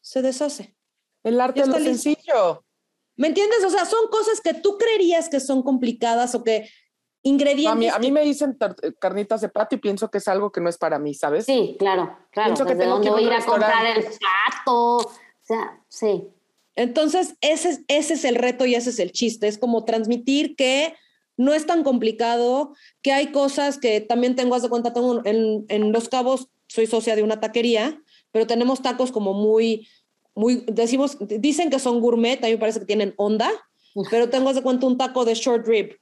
se 0.00 0.22
deshace. 0.22 0.76
El 1.24 1.40
arte 1.40 1.62
es 1.62 1.66
lo 1.66 1.80
sencillo. 1.80 2.64
¿Me 3.16 3.26
entiendes? 3.26 3.64
O 3.64 3.70
sea, 3.70 3.84
son 3.86 4.06
cosas 4.08 4.40
que 4.40 4.54
tú 4.54 4.78
creerías 4.78 5.28
que 5.28 5.40
son 5.40 5.64
complicadas 5.64 6.36
o 6.36 6.44
que 6.44 6.70
ingredientes. 7.22 7.72
A 7.72 7.74
mí, 7.74 7.88
a 7.88 7.98
mí 7.98 8.12
me 8.12 8.22
dicen 8.22 8.56
carnitas 9.00 9.40
de 9.40 9.48
pato 9.48 9.74
y 9.74 9.78
pienso 9.78 10.08
que 10.12 10.18
es 10.18 10.28
algo 10.28 10.52
que 10.52 10.60
no 10.60 10.68
es 10.68 10.78
para 10.78 11.00
mí, 11.00 11.12
¿sabes? 11.12 11.44
Sí, 11.44 11.74
claro, 11.76 12.16
claro. 12.30 12.54
Pienso 12.54 12.66
que 12.66 12.76
tengo 12.76 13.00
que 13.00 13.20
ir 13.20 13.32
a 13.32 13.44
comprar 13.44 13.84
el 13.96 14.04
pato. 14.04 14.98
O 14.98 15.12
sea, 15.42 15.82
sí. 15.88 16.28
Entonces, 16.76 17.34
ese, 17.40 17.84
ese 17.88 18.14
es 18.14 18.24
el 18.24 18.36
reto 18.36 18.64
y 18.64 18.76
ese 18.76 18.90
es 18.90 19.00
el 19.00 19.10
chiste. 19.10 19.48
Es 19.48 19.58
como 19.58 19.84
transmitir 19.84 20.54
que 20.54 20.94
no 21.36 21.52
es 21.52 21.66
tan 21.66 21.82
complicado, 21.82 22.76
que 23.02 23.12
hay 23.12 23.32
cosas 23.32 23.78
que 23.78 24.00
también 24.00 24.36
tengo, 24.36 24.54
haz 24.54 24.62
de 24.62 24.68
cuenta, 24.68 24.92
tengo 24.92 25.20
en, 25.24 25.64
en 25.68 25.90
Los 25.90 26.08
Cabos, 26.08 26.48
soy 26.68 26.86
socia 26.86 27.16
de 27.16 27.24
una 27.24 27.40
taquería 27.40 28.00
pero 28.32 28.46
tenemos 28.46 28.82
tacos 28.82 29.12
como 29.12 29.34
muy, 29.34 29.88
muy, 30.34 30.64
decimos, 30.66 31.16
dicen 31.20 31.70
que 31.70 31.78
son 31.78 32.00
gourmet, 32.00 32.42
a 32.42 32.46
mí 32.46 32.52
me 32.52 32.58
parece 32.58 32.80
que 32.80 32.86
tienen 32.86 33.14
onda, 33.16 33.50
pero 34.10 34.28
tengo 34.30 34.52
de 34.52 34.62
cuenta 34.62 34.86
un 34.86 34.96
taco 34.96 35.24
de 35.24 35.34
short 35.34 35.66
rib. 35.66 35.98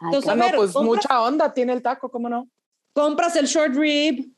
Entonces, 0.00 0.32
pues 0.56 0.74
mucha 0.76 1.22
onda 1.22 1.54
tiene 1.54 1.72
el 1.72 1.82
taco, 1.82 2.10
¿cómo 2.10 2.28
no? 2.28 2.48
Compras 2.92 3.36
el 3.36 3.46
short 3.46 3.74
rib, 3.74 4.32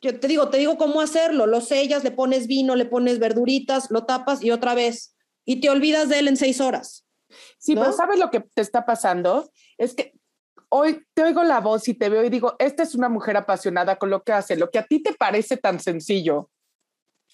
yo 0.00 0.18
te 0.18 0.28
digo, 0.28 0.48
te 0.48 0.58
digo 0.58 0.78
cómo 0.78 1.00
hacerlo, 1.00 1.46
lo 1.46 1.60
sellas, 1.60 2.04
le 2.04 2.10
pones 2.10 2.46
vino, 2.46 2.74
le 2.74 2.86
pones 2.86 3.18
verduritas, 3.18 3.90
lo 3.90 4.04
tapas 4.04 4.42
y 4.42 4.50
otra 4.50 4.74
vez, 4.74 5.14
y 5.44 5.60
te 5.60 5.68
olvidas 5.68 6.08
de 6.08 6.20
él 6.20 6.28
en 6.28 6.36
seis 6.36 6.60
horas. 6.60 7.06
Sí, 7.58 7.74
pero 7.74 7.92
¿sabes 7.92 8.18
lo 8.18 8.30
que 8.30 8.40
te 8.40 8.62
está 8.62 8.86
pasando? 8.86 9.50
Es 9.76 9.94
que 9.94 10.14
hoy 10.68 11.04
te 11.14 11.22
oigo 11.22 11.42
la 11.44 11.60
voz 11.60 11.86
y 11.88 11.94
te 11.94 12.08
veo 12.08 12.24
y 12.24 12.30
digo, 12.30 12.56
esta 12.58 12.82
es 12.82 12.94
una 12.94 13.08
mujer 13.08 13.36
apasionada 13.36 13.96
con 13.96 14.10
lo 14.10 14.22
que 14.22 14.32
hace, 14.32 14.56
lo 14.56 14.70
que 14.70 14.78
a 14.78 14.86
ti 14.86 15.02
te 15.02 15.12
parece 15.12 15.56
tan 15.56 15.80
sencillo, 15.80 16.50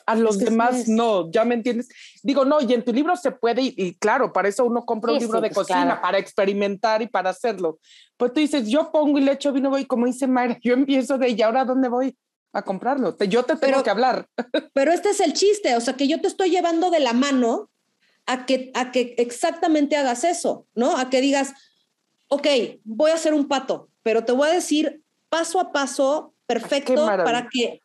a 0.07 0.15
los 0.15 0.39
demás 0.39 0.87
no, 0.89 1.31
¿ya 1.31 1.45
me 1.45 1.57
entiendes? 1.57 1.89
Digo, 2.23 2.45
no, 2.45 2.61
y 2.61 2.73
en 2.73 2.85
tu 2.85 2.93
libro 2.93 3.17
se 3.17 3.33
puede, 3.33 3.63
y, 3.63 3.95
claro, 3.97 4.33
para 4.33 4.49
eso 4.49 4.65
uno 4.65 4.87
compra 4.87 5.13
un 5.13 5.19
libro 5.19 5.41
de 5.41 5.51
pues, 5.51 5.67
cocina, 5.67 6.01
para 6.01 6.19
experimentar 6.19 7.03
y 7.03 7.09
para 7.09 7.31
hacerlo. 7.31 7.81
Pues 8.17 8.33
tú 8.33 8.41
dices, 8.41 8.69
yo 8.69 8.93
pongo 8.93 9.19
y 9.19 9.23
le 9.23 9.33
echo 9.33 9.53
vino, 9.53 9.69
voy, 9.69 9.85
como 9.85 10.07
dice 10.07 10.29
Mayra, 10.29 10.59
yo 10.63 10.75
empiezo 10.75 11.19
de, 11.19 11.31
¿y 11.31 11.43
ahora 11.43 11.65
dónde 11.65 11.89
voy? 11.89 12.17
A 12.53 12.63
comprarlo. 12.63 13.15
yo 13.19 13.43
te 13.43 13.57
tengo 13.57 13.83
que 13.83 13.91
hablar. 13.91 14.27
Pero 14.73 14.93
este 14.93 15.11
es 15.11 15.21
el 15.21 15.35
chiste, 15.35 15.77
o 15.77 15.81
sea, 15.81 15.95
que 15.95 16.09
yo 16.09 16.21
te 16.21 16.29
estoy 16.29 16.51
llevando 16.51 16.91
de 16.91 17.01
la 17.01 17.13
mano 17.13 17.69
a 18.25 18.47
que, 18.47 18.71
a 18.75 18.93
que 18.93 19.15
exactamente 19.19 19.97
hagas 19.97 20.25
eso, 20.25 20.67
¿no? 20.75 20.97
A 20.97 21.11
que 21.11 21.21
digas, 21.21 21.53
ok, 22.29 22.47
voy 22.85 23.11
a 23.11 23.15
hacer 23.15 23.35
un 23.35 23.47
pato, 23.47 23.91
pero 24.03 24.25
te 24.25 24.33
voy 24.33 24.49
a 24.49 24.53
decir 24.53 25.03
paso 25.29 25.61
a 25.61 25.73
paso 25.73 26.33
perfecto 26.47 27.07
para 27.07 27.49
que 27.49 27.83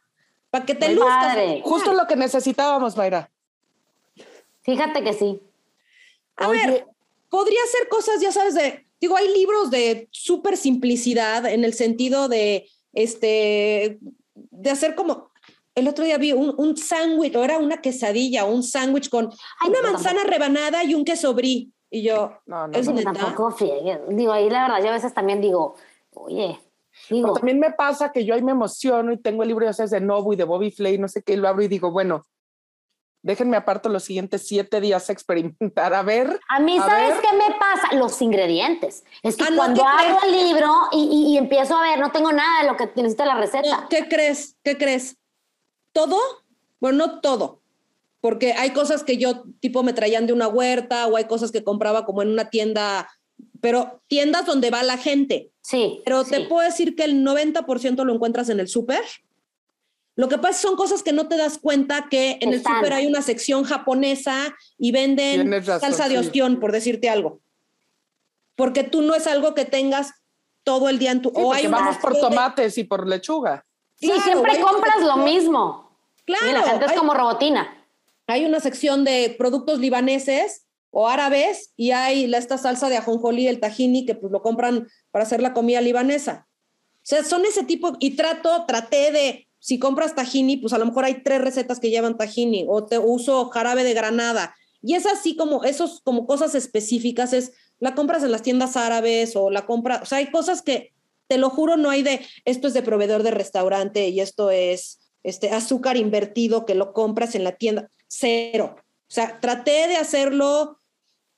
para 0.52 0.66
que 0.66 0.76
te 0.76 0.94
luzcas. 0.94 1.38
Justo 1.64 1.94
lo 1.94 2.06
que 2.06 2.16
necesitábamos, 2.16 2.96
Mayra. 2.96 3.32
Fíjate 4.62 5.04
que 5.04 5.14
sí. 5.14 5.42
A 6.36 6.50
ver, 6.50 6.86
podría 7.30 7.62
ser 7.72 7.88
cosas, 7.88 8.22
ya 8.22 8.32
sabes, 8.32 8.54
de, 8.54 8.86
digo, 9.00 9.16
hay 9.16 9.34
libros 9.34 9.72
de 9.72 10.08
súper 10.12 10.58
simplicidad 10.58 11.46
en 11.46 11.64
el 11.64 11.74
sentido 11.74 12.28
de, 12.28 12.68
este, 12.94 14.00
de 14.34 14.70
hacer 14.70 14.96
como, 14.96 15.32
el 15.74 15.88
otro 15.88 16.04
día 16.04 16.18
vi 16.18 16.34
un, 16.34 16.54
un 16.58 16.78
sándwich, 16.78 17.36
o 17.36 17.44
era 17.44 17.58
una 17.58 17.82
quesadilla, 17.82 18.46
un 18.46 18.64
sándwich 18.64 19.10
con 19.10 19.32
una 19.68 19.82
manzana 19.82 20.24
rebanada 20.24 20.84
y 20.84 20.94
un 20.94 21.06
queso 21.06 21.34
brie. 21.34 21.70
Y 21.90 22.04
yo, 22.04 22.34
no, 22.46 22.68
no, 22.68 22.78
es 22.78 22.88
no, 22.88 23.02
tampoco 23.02 23.56
Digo, 24.10 24.32
ahí 24.32 24.50
la 24.50 24.64
verdad, 24.64 24.82
yo 24.82 24.90
a 24.90 24.94
veces 24.94 25.14
también 25.14 25.42
digo, 25.42 25.76
oye, 26.14 26.60
pero 27.10 27.34
también 27.34 27.60
me 27.60 27.72
pasa 27.72 28.12
que 28.12 28.26
yo 28.26 28.34
ahí 28.34 28.42
me 28.42 28.52
emociono 28.52 29.12
y 29.12 29.18
tengo 29.18 29.44
el 29.44 29.50
libro 29.50 29.66
ya 29.66 29.74
sabes, 29.74 29.92
de 29.92 30.02
Nobu 30.02 30.34
y 30.34 30.36
de 30.36 30.44
Bobby 30.44 30.72
Flay, 30.72 30.98
no 30.98 31.08
sé 31.08 31.24
qué, 31.24 31.34
y 31.34 31.38
lo 31.38 31.48
abro 31.48 31.64
y 31.64 31.68
digo, 31.68 31.92
bueno, 31.92 32.24
déjenme 33.24 33.58
aparto 33.58 33.90
los 33.90 34.04
siguientes 34.04 34.48
siete 34.48 34.82
días 34.82 35.10
a 35.10 35.14
experimentar, 35.14 35.94
a 35.94 36.04
ver. 36.04 36.40
A 36.50 36.60
mí, 36.60 36.78
¿sabes 36.78 37.16
qué 37.22 37.36
me 37.36 37.56
pasa? 37.58 37.96
Los 37.96 38.22
ingredientes. 38.22 39.04
Es 39.24 39.36
que 39.36 39.44
ah, 39.44 39.54
cuando 39.56 39.86
abro 39.86 40.18
el 40.26 40.32
libro 40.32 40.74
y, 40.92 41.34
y, 41.34 41.38
empiezo 41.38 41.78
a 41.78 41.84
ver, 41.84 42.00
no 42.00 42.12
tengo 42.12 42.32
nada 42.32 42.62
de 42.62 42.68
lo 42.68 42.78
que 42.78 42.86
necesita 42.96 43.26
la 43.26 43.36
receta. 43.36 43.88
¿Qué 43.90 44.08
crees? 44.08 44.58
¿Qué 44.64 44.78
crees? 44.78 45.18
¿Todo? 45.94 46.18
Bueno, 46.80 47.06
no 47.06 47.22
todo. 47.22 47.62
Porque 48.22 48.54
hay 48.54 48.72
cosas 48.72 49.04
que 49.04 49.18
yo, 49.18 49.44
tipo, 49.60 49.84
me 49.84 49.94
traían 49.94 50.28
de 50.28 50.34
una 50.34 50.48
huerta 50.48 51.08
o 51.08 51.18
hay 51.18 51.26
cosas 51.26 51.52
que 51.52 51.64
compraba 51.64 52.06
como 52.06 52.22
en 52.22 52.30
una 52.30 52.50
tienda 52.50 53.10
pero 53.62 54.02
tiendas 54.08 54.46
donde 54.46 54.72
va 54.72 54.84
la 54.84 54.98
gente. 54.98 55.52
Sí. 55.62 56.02
Pero 56.04 56.24
te 56.24 56.42
puedo 56.42 56.66
decir 56.66 56.96
que 56.96 57.04
el 57.04 57.24
90% 57.24 58.04
lo 58.04 58.14
encuentras 58.14 58.50
en 58.50 58.60
el 58.60 58.68
súper. 58.68 59.04
Lo 60.16 60.28
que 60.28 60.38
pasa 60.38 60.60
son 60.60 60.76
cosas 60.76 61.04
que 61.04 61.14
no 61.14 61.28
te 61.28 61.38
das 61.38 61.58
cuenta 61.58 62.08
que 62.10 62.38
en 62.42 62.54
el 62.54 62.62
súper 62.62 62.94
hay 62.94 63.08
una 63.08 63.22
sección 63.22 63.64
japonesa 63.64 64.56
y 64.78 64.92
venden 64.92 65.64
salsa 65.64 66.10
de 66.10 66.18
ostión, 66.18 66.60
por 66.60 66.72
decirte 66.72 67.10
algo. 67.10 67.40
Porque 68.56 68.84
tú 68.84 69.02
no 69.02 69.16
es 69.16 69.28
algo 69.28 69.54
que 69.54 69.66
tengas 69.66 70.14
todo 70.64 70.90
el 70.90 71.00
día 71.00 71.12
en 71.12 71.22
tu... 71.22 71.30
o 71.30 71.54
hay 71.54 71.68
vamos 71.68 71.98
por 71.98 72.20
tomates 72.20 72.78
y 72.78 72.84
por 72.84 73.08
lechuga. 73.08 73.66
Sí, 73.96 74.12
siempre 74.24 74.60
compras 74.60 75.02
lo 75.02 75.18
mismo. 75.18 75.92
Claro. 76.26 76.52
la 76.52 76.64
gente 76.64 76.86
es 76.86 76.94
como 76.94 77.14
robotina. 77.14 77.78
Hay 78.28 78.46
una 78.46 78.60
sección 78.60 79.04
de 79.04 79.36
productos 79.38 79.80
libaneses 79.80 80.68
o 80.92 81.08
árabes 81.08 81.72
y 81.76 81.92
hay 81.92 82.32
esta 82.34 82.58
salsa 82.58 82.90
de 82.90 82.98
ajonjolí, 82.98 83.48
el 83.48 83.60
tahini, 83.60 84.06
que 84.06 84.16
pues 84.16 84.32
lo 84.32 84.42
compran 84.42 84.88
para 85.10 85.24
hacer 85.24 85.42
la 85.42 85.54
comida 85.54 85.82
libanesa. 85.82 86.48
O 86.98 87.04
sea, 87.04 87.24
son 87.24 87.46
ese 87.46 87.64
tipo, 87.64 87.94
y 88.00 88.16
trato, 88.16 88.66
traté 88.68 89.12
de, 89.12 89.48
si 89.60 89.80
compras 89.80 90.14
tahini, 90.14 90.58
pues 90.58 90.74
a 90.74 90.78
lo 90.78 90.86
mejor 90.86 91.06
hay 91.06 91.24
tres 91.24 91.42
recetas 91.42 91.80
que 91.80 91.90
llevan 91.90 92.18
tahini, 92.18 92.66
o 92.70 92.86
te 92.86 93.00
uso 93.00 93.50
jarabe 93.50 93.84
de 93.84 93.94
granada. 93.94 94.54
Y 94.84 94.96
es 94.96 95.06
así 95.06 95.36
como, 95.36 95.64
esos 95.64 96.02
como 96.02 96.28
cosas 96.28 96.54
específicas, 96.54 97.34
es, 97.34 97.54
la 97.80 97.96
compras 97.96 98.24
en 98.24 98.32
las 98.32 98.44
tiendas 98.44 98.78
árabes 98.78 99.36
o 99.36 99.50
la 99.50 99.66
compra, 99.66 100.02
o 100.04 100.06
sea, 100.06 100.20
hay 100.20 100.30
cosas 100.30 100.62
que, 100.62 100.94
te 101.32 101.38
lo 101.38 101.50
juro, 101.50 101.78
no 101.78 101.90
hay 101.90 102.04
de, 102.04 102.20
esto 102.44 102.68
es 102.68 102.74
de 102.74 102.82
proveedor 102.82 103.24
de 103.24 103.32
restaurante 103.32 104.10
y 104.10 104.20
esto 104.20 104.52
es 104.52 105.00
este 105.24 105.52
azúcar 105.52 105.96
invertido 105.96 106.66
que 106.66 106.76
lo 106.76 106.92
compras 106.92 107.36
en 107.36 107.46
la 107.46 107.54
tienda, 107.54 107.90
cero. 108.08 108.76
O 108.78 109.14
sea, 109.14 109.40
traté 109.40 109.88
de 109.88 109.96
hacerlo 109.96 110.81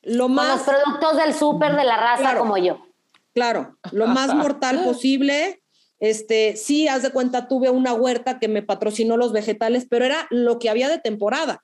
lo 0.03 0.29
más... 0.29 0.65
los 0.65 0.77
productos 0.77 1.17
del 1.17 1.33
súper 1.33 1.75
de 1.75 1.83
la 1.83 1.97
raza 1.97 2.37
como 2.37 2.57
yo. 2.57 2.85
Claro, 3.33 3.77
lo 3.91 4.07
más 4.07 4.33
mortal 4.35 4.83
posible. 4.83 5.61
Este, 5.99 6.57
sí, 6.57 6.87
haz 6.87 7.01
de 7.01 7.11
cuenta, 7.11 7.47
tuve 7.47 7.69
una 7.69 7.93
huerta 7.93 8.39
que 8.39 8.49
me 8.49 8.61
patrocinó 8.61 9.15
los 9.15 9.31
vegetales, 9.31 9.87
pero 9.89 10.05
era 10.05 10.27
lo 10.29 10.59
que 10.59 10.69
había 10.69 10.89
de 10.89 10.99
temporada. 10.99 11.63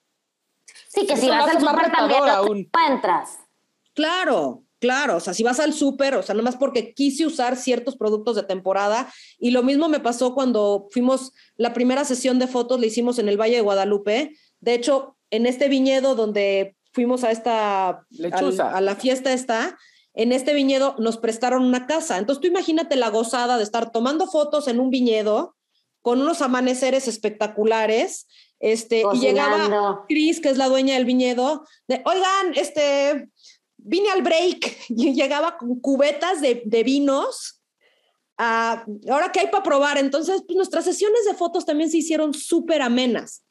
Sí, 0.88 1.06
que 1.06 1.18
si 1.18 1.28
vas 1.28 1.54
al 1.54 1.60
súper 1.60 1.92
también 1.92 2.26
no 2.26 2.56
encuentras. 2.56 3.40
Claro, 3.94 4.64
claro. 4.80 5.18
O 5.18 5.20
sea, 5.20 5.34
si 5.34 5.44
vas 5.44 5.60
al 5.60 5.74
súper, 5.74 6.16
o 6.16 6.24
sea, 6.24 6.36
nomás 6.36 6.56
porque 6.56 6.94
quise 6.94 7.26
usar 7.26 7.58
ciertos 7.58 7.98
productos 7.98 8.38
de 8.38 8.44
temporada. 8.44 9.12
Y 9.40 9.52
lo 9.52 9.62
mismo 9.62 9.90
me 9.90 10.00
pasó 10.00 10.34
cuando 10.34 10.88
fuimos, 10.92 11.34
la 11.58 11.74
primera 11.74 12.06
sesión 12.06 12.40
de 12.40 12.48
fotos 12.48 12.80
la 12.80 12.86
hicimos 12.86 13.20
en 13.20 13.28
el 13.28 13.40
Valle 13.40 13.56
de 13.56 13.62
Guadalupe. 13.62 14.38
De 14.62 14.74
hecho, 14.74 15.18
en 15.32 15.46
este 15.48 15.68
viñedo 15.68 16.16
donde 16.16 16.78
fuimos 16.92 17.24
a 17.24 17.32
esta, 17.32 17.90
a 17.90 18.82
la 18.82 18.96
fiesta 18.96 19.34
esta, 19.34 19.78
en 20.14 20.32
este 20.32 20.54
viñedo 20.54 20.96
nos 21.00 21.18
prestaron 21.18 21.64
una 21.64 21.86
casa. 21.86 22.18
Entonces 22.18 22.42
tú 22.42 22.48
imagínate 22.48 22.96
la 22.96 23.10
gozada 23.10 23.58
de 23.58 23.64
estar 23.64 23.92
tomando 23.92 24.28
fotos 24.28 24.68
en 24.68 24.80
un 24.80 24.90
viñedo 24.90 25.56
con 26.02 26.22
unos 26.22 26.42
amaneceres 26.42 27.08
espectaculares 27.08 28.28
este, 28.60 29.04
y 29.14 29.20
llegaba 29.20 30.06
Cris, 30.08 30.42
que 30.42 30.50
es 30.50 30.58
la 30.58 30.68
dueña 30.68 30.96
del 30.96 31.06
viñedo, 31.06 31.66
de, 31.88 32.02
oigan, 32.06 32.54
este, 32.56 33.30
vine 33.78 34.10
al 34.10 34.22
break 34.22 34.78
y 34.90 35.14
llegaba 35.14 35.58
con 35.58 35.80
cubetas 35.80 36.42
de, 36.42 36.84
vinos. 36.84 37.62
ahora 38.38 39.32
que 39.32 39.42
hay 39.42 39.48
para 39.48 39.64
probar, 39.64 39.98
entonces 39.98 40.44
pues, 40.46 40.56
nuestras 40.56 40.86
sesiones 40.86 41.26
de 41.26 41.36
fotos 41.36 41.66
también 41.66 41.90
se 41.90 41.98
hicieron 41.98 42.34
súper 42.34 42.82
amenas. 42.82 43.44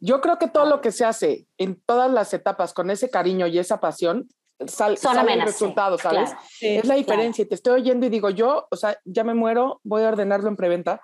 Yo 0.00 0.20
creo 0.20 0.38
que 0.38 0.48
todo 0.48 0.66
lo 0.66 0.80
que 0.80 0.92
se 0.92 1.04
hace 1.04 1.46
en 1.58 1.80
todas 1.84 2.10
las 2.10 2.32
etapas 2.34 2.72
con 2.72 2.90
ese 2.90 3.10
cariño 3.10 3.46
y 3.46 3.58
esa 3.58 3.80
pasión, 3.80 4.28
sal, 4.66 4.96
salen 4.96 5.40
resultados, 5.40 6.02
¿sabes? 6.02 6.30
es 6.60 6.84
la 6.84 6.94
diferencia. 6.94 7.42
Y 7.42 7.48
te 7.48 7.54
estoy 7.54 7.80
oyendo 7.80 8.06
y 8.06 8.10
digo, 8.10 8.30
yo, 8.30 8.66
o 8.70 8.76
sea, 8.76 8.98
ya 9.04 9.24
me 9.24 9.34
muero, 9.34 9.80
voy 9.84 10.02
a 10.02 10.08
ordenarlo 10.08 10.48
en 10.48 10.56
preventa, 10.56 11.00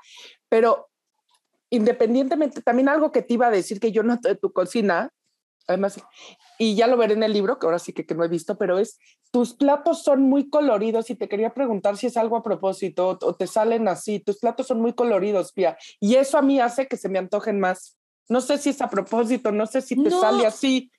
pero 0.48 0.88
independientemente, 1.70 2.62
también 2.62 2.88
algo 2.88 3.12
que 3.12 3.22
te 3.22 3.34
iba 3.34 3.46
a 3.46 3.50
decir 3.50 3.80
que 3.80 3.92
yo 3.92 4.02
noto 4.02 4.28
de 4.28 4.36
tu 4.36 4.52
cocina, 4.52 5.10
además, 5.66 6.00
y 6.58 6.76
ya 6.76 6.86
lo 6.86 6.96
veré 6.96 7.14
en 7.14 7.22
el 7.22 7.32
libro, 7.32 7.58
que 7.58 7.66
ahora 7.66 7.78
sí 7.78 7.92
que, 7.92 8.06
que 8.06 8.14
no 8.14 8.24
he 8.24 8.28
visto, 8.28 8.56
pero 8.56 8.78
es, 8.78 8.98
tus 9.30 9.54
platos 9.54 10.02
son 10.02 10.22
muy 10.22 10.48
coloridos 10.48 11.10
y 11.10 11.16
te 11.16 11.28
quería 11.28 11.52
preguntar 11.52 11.96
si 11.96 12.06
es 12.06 12.16
algo 12.16 12.36
a 12.36 12.42
propósito 12.42 13.18
o, 13.20 13.34
te 13.34 13.46
salen 13.46 13.88
así, 13.88 14.20
tus 14.20 14.38
platos 14.38 14.66
son 14.66 14.80
muy 14.80 14.92
coloridos, 14.92 15.52
Pia, 15.52 15.76
y 16.00 16.14
eso 16.14 16.38
a 16.38 16.42
mí 16.42 16.60
hace 16.60 16.86
que 16.86 16.96
se 16.96 17.08
me 17.08 17.18
antojen 17.18 17.60
más. 17.60 17.96
No 18.28 18.40
sé 18.40 18.58
si 18.58 18.70
es 18.70 18.80
a 18.80 18.90
propósito, 18.90 19.52
no 19.52 19.66
sé 19.66 19.80
si 19.80 20.02
te 20.02 20.10
sale 20.10 20.46
así, 20.46 20.90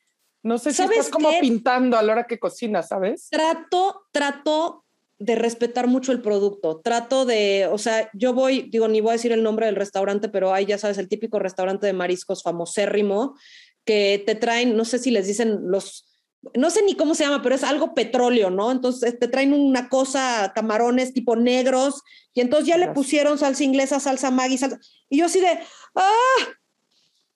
no 0.43 0.57
sé 0.57 0.73
si 0.73 0.81
estás 0.81 1.09
como 1.09 1.29
pintando 1.41 1.97
a 1.97 2.01
la 2.01 2.13
hora 2.13 2.27
que 2.27 2.39
cocinas, 2.39 2.87
¿sabes? 2.87 3.29
Trato, 3.29 4.03
trato 4.11 4.85
de 5.19 5.35
respetar 5.35 5.87
mucho 5.87 6.11
el 6.11 6.21
producto. 6.21 6.79
Trato 6.83 7.25
de, 7.25 7.67
o 7.71 7.77
sea, 7.77 8.09
yo 8.13 8.33
voy, 8.33 8.69
digo, 8.69 8.87
ni 8.87 9.01
voy 9.01 9.11
a 9.11 9.13
decir 9.13 9.31
el 9.31 9.43
nombre 9.43 9.65
del 9.65 9.75
restaurante, 9.75 10.29
pero 10.29 10.53
hay, 10.53 10.65
ya 10.65 10.77
sabes, 10.77 10.97
el 10.99 11.09
típico 11.09 11.39
restaurante 11.39 11.87
de 11.87 11.93
mariscos 11.93 12.43
famosérrimo 12.43 13.35
que 13.83 14.23
te 14.25 14.35
traen, 14.35 14.75
no 14.77 14.85
sé 14.85 14.99
si 14.99 15.11
les 15.11 15.27
dicen 15.27 15.71
los, 15.71 16.05
no 16.53 16.69
sé 16.69 16.83
ni 16.83 16.95
cómo 16.95 17.15
se 17.15 17.23
llama, 17.23 17.41
pero 17.41 17.55
es 17.55 17.63
algo 17.63 17.93
petróleo, 17.93 18.49
¿no? 18.49 18.71
Entonces 18.71 19.17
te 19.17 19.27
traen 19.27 19.53
una 19.53 19.89
cosa, 19.89 20.51
camarones 20.53 21.13
tipo 21.13 21.35
negros, 21.35 22.03
y 22.33 22.41
entonces 22.41 22.67
ya 22.67 22.77
le 22.77 22.89
pusieron 22.89 23.37
salsa 23.37 23.63
inglesa, 23.63 23.99
salsa 23.99 24.29
Maggi, 24.29 24.57
salsa... 24.57 24.79
Y 25.09 25.19
yo 25.19 25.25
así 25.25 25.39
de, 25.39 25.59
¡ah! 25.95 26.47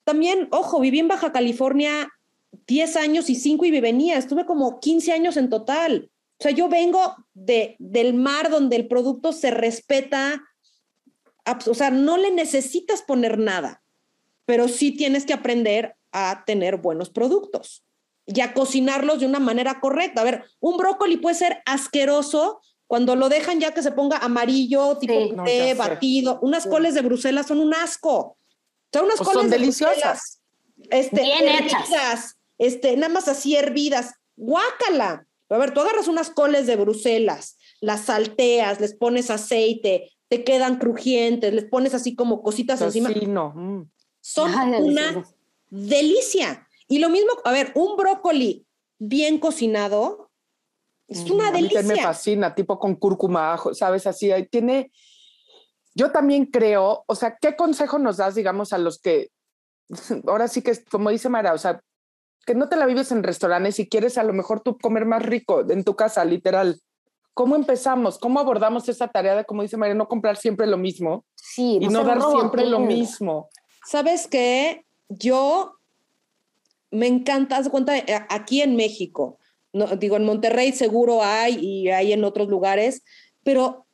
También, 0.04 0.48
ojo, 0.52 0.80
viví 0.80 1.00
en 1.00 1.08
Baja 1.08 1.32
California 1.32 2.10
10 2.68 2.96
años 2.98 3.30
y 3.30 3.36
5 3.36 3.66
y 3.66 3.82
venía, 3.82 4.18
estuve 4.18 4.46
como 4.46 4.80
15 4.80 5.14
años 5.14 5.38
en 5.38 5.50
total. 5.50 6.12
O 6.40 6.44
sea, 6.44 6.52
yo 6.52 6.70
vengo 6.70 7.16
de, 7.34 7.76
del 7.80 8.14
mar 8.14 8.50
donde 8.50 8.76
el 8.76 8.88
producto 8.88 9.32
se 9.32 9.52
respeta, 9.52 10.44
o 11.68 11.74
sea, 11.74 11.92
no 11.92 12.18
le 12.18 12.32
necesitas 12.32 13.04
poner 13.04 13.38
nada, 13.38 13.84
pero 14.46 14.68
sí 14.68 14.92
tienes 14.92 15.26
que 15.26 15.34
aprender 15.34 15.96
a 16.12 16.44
tener 16.46 16.78
buenos 16.78 17.10
productos 17.10 17.84
y 18.26 18.42
a 18.42 18.54
cocinarlos 18.54 19.20
de 19.20 19.26
una 19.26 19.40
manera 19.40 19.80
correcta. 19.80 20.22
A 20.22 20.26
ver, 20.26 20.44
un 20.60 20.78
brócoli 20.78 21.18
puede 21.18 21.36
ser 21.36 21.62
asqueroso 21.66 22.62
cuando 22.88 23.16
lo 23.16 23.30
dejan 23.30 23.60
ya 23.60 23.74
que 23.74 23.84
se 23.84 23.92
ponga 23.92 24.18
amarillo, 24.18 24.98
tipo 24.98 25.44
té, 25.46 25.74
batido. 25.76 26.40
Unas 26.42 26.66
coles 26.66 26.94
de 26.94 27.02
Bruselas 27.02 27.48
son 27.48 27.60
un 27.60 27.74
asco. 27.74 28.38
O 28.92 28.98
sea, 28.98 29.04
unas 29.04 29.18
pues 29.18 29.30
coles 29.30 29.42
son 29.42 29.50
deliciosas. 29.50 30.42
este, 30.90 31.22
Bien 31.22 31.48
hechas. 31.48 32.38
Este, 32.58 32.98
nada 32.98 33.14
más 33.14 33.28
así 33.28 33.56
hervidas. 33.56 34.14
Guácala. 34.36 35.26
A 35.50 35.58
ver, 35.58 35.74
tú 35.74 35.82
agarras 35.82 36.08
unas 36.08 36.30
coles 36.30 36.66
de 36.68 36.76
Bruselas, 36.78 37.58
las 37.82 38.06
salteas, 38.06 38.80
les 38.80 38.94
pones 38.94 39.30
aceite, 39.30 40.12
te 40.30 40.44
quedan 40.46 40.78
crujientes, 40.78 41.54
les 41.54 41.66
pones 41.66 41.94
así 41.94 42.16
como 42.16 42.42
cositas 42.42 42.82
encima. 42.82 43.10
No. 43.10 43.54
Mm. 43.54 43.92
Son 44.22 44.54
una 44.54 45.26
delicia. 45.70 46.68
Y 46.88 47.00
lo 47.00 47.10
mismo, 47.10 47.32
a 47.44 47.52
ver, 47.52 47.72
un 47.76 47.98
brócoli 47.98 48.66
bien 48.98 49.40
cocinado 49.40 50.32
es 51.08 51.30
mm, 51.30 51.34
una 51.34 51.52
delicia. 51.52 51.80
A 51.80 51.84
mí 51.84 51.90
me 51.90 52.02
fascina, 52.02 52.56
tipo 52.56 52.80
con 52.80 52.96
cúrcuma, 52.96 53.60
¿sabes? 53.74 54.08
Así, 54.08 54.32
tiene... 54.50 54.92
Yo 55.94 56.12
también 56.12 56.46
creo, 56.46 57.04
o 57.06 57.16
sea, 57.16 57.38
¿qué 57.40 57.56
consejo 57.56 58.00
nos 58.00 58.18
das, 58.18 58.36
digamos, 58.36 58.74
a 58.74 58.78
los 58.78 59.00
que, 59.00 59.30
ahora 60.28 60.48
sí 60.48 60.62
que, 60.62 60.84
como 60.86 61.10
dice 61.10 61.30
Mara, 61.30 61.54
o 61.54 61.58
sea, 61.58 61.82
que 62.46 62.56
no 62.56 62.70
te 62.70 62.76
la 62.76 62.86
vives 62.86 63.12
en 63.12 63.24
restaurantes 63.24 63.80
y 63.80 63.88
quieres 63.88 64.18
a 64.18 64.24
lo 64.24 64.34
mejor 64.34 64.62
tú 64.62 64.78
comer 64.78 65.06
más 65.06 65.24
rico 65.24 65.64
en 65.70 65.84
tu 65.84 65.96
casa, 65.96 66.26
literal. 66.26 66.82
¿Cómo 67.34 67.56
empezamos? 67.56 68.18
¿Cómo 68.18 68.40
abordamos 68.40 68.90
esa 68.90 69.08
tarea 69.08 69.36
de, 69.36 69.46
como 69.46 69.62
dice 69.62 69.78
María, 69.78 69.96
no 69.96 70.08
comprar 70.08 70.38
siempre 70.38 70.68
lo 70.68 70.78
mismo? 70.78 71.24
Sí, 71.36 71.78
y 71.80 71.88
no, 71.88 72.04
dar 72.04 72.22
siempre 72.22 72.66
lo 72.66 72.80
mismo. 72.80 73.50
¿Sabes 73.86 74.28
qué? 74.28 74.86
Yo 75.08 75.76
me 76.90 77.08
encanta, 77.08 77.58
haz 77.58 77.70
cuenta, 77.70 77.98
eh, 77.98 78.06
aquí 78.30 78.62
en 78.62 78.76
México, 78.76 79.38
no, 79.74 79.88
digo, 79.96 80.18
en 80.18 80.26
Monterrey 80.26 80.74
seguro 80.74 81.24
hay 81.24 81.56
y 81.56 81.90
hay 81.90 82.12
en 82.12 82.26
otros 82.26 82.50
lugares, 82.50 83.04
pero 83.44 83.86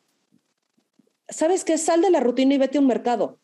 ¿sabes 1.29 1.63
qué? 1.63 1.77
Sal 1.77 2.01
de 2.01 2.09
la 2.09 2.19
rutina 2.19 2.53
y 2.53 2.57
vete 2.57 2.77
a 2.77 2.81
un 2.81 2.87
mercado. 2.87 3.39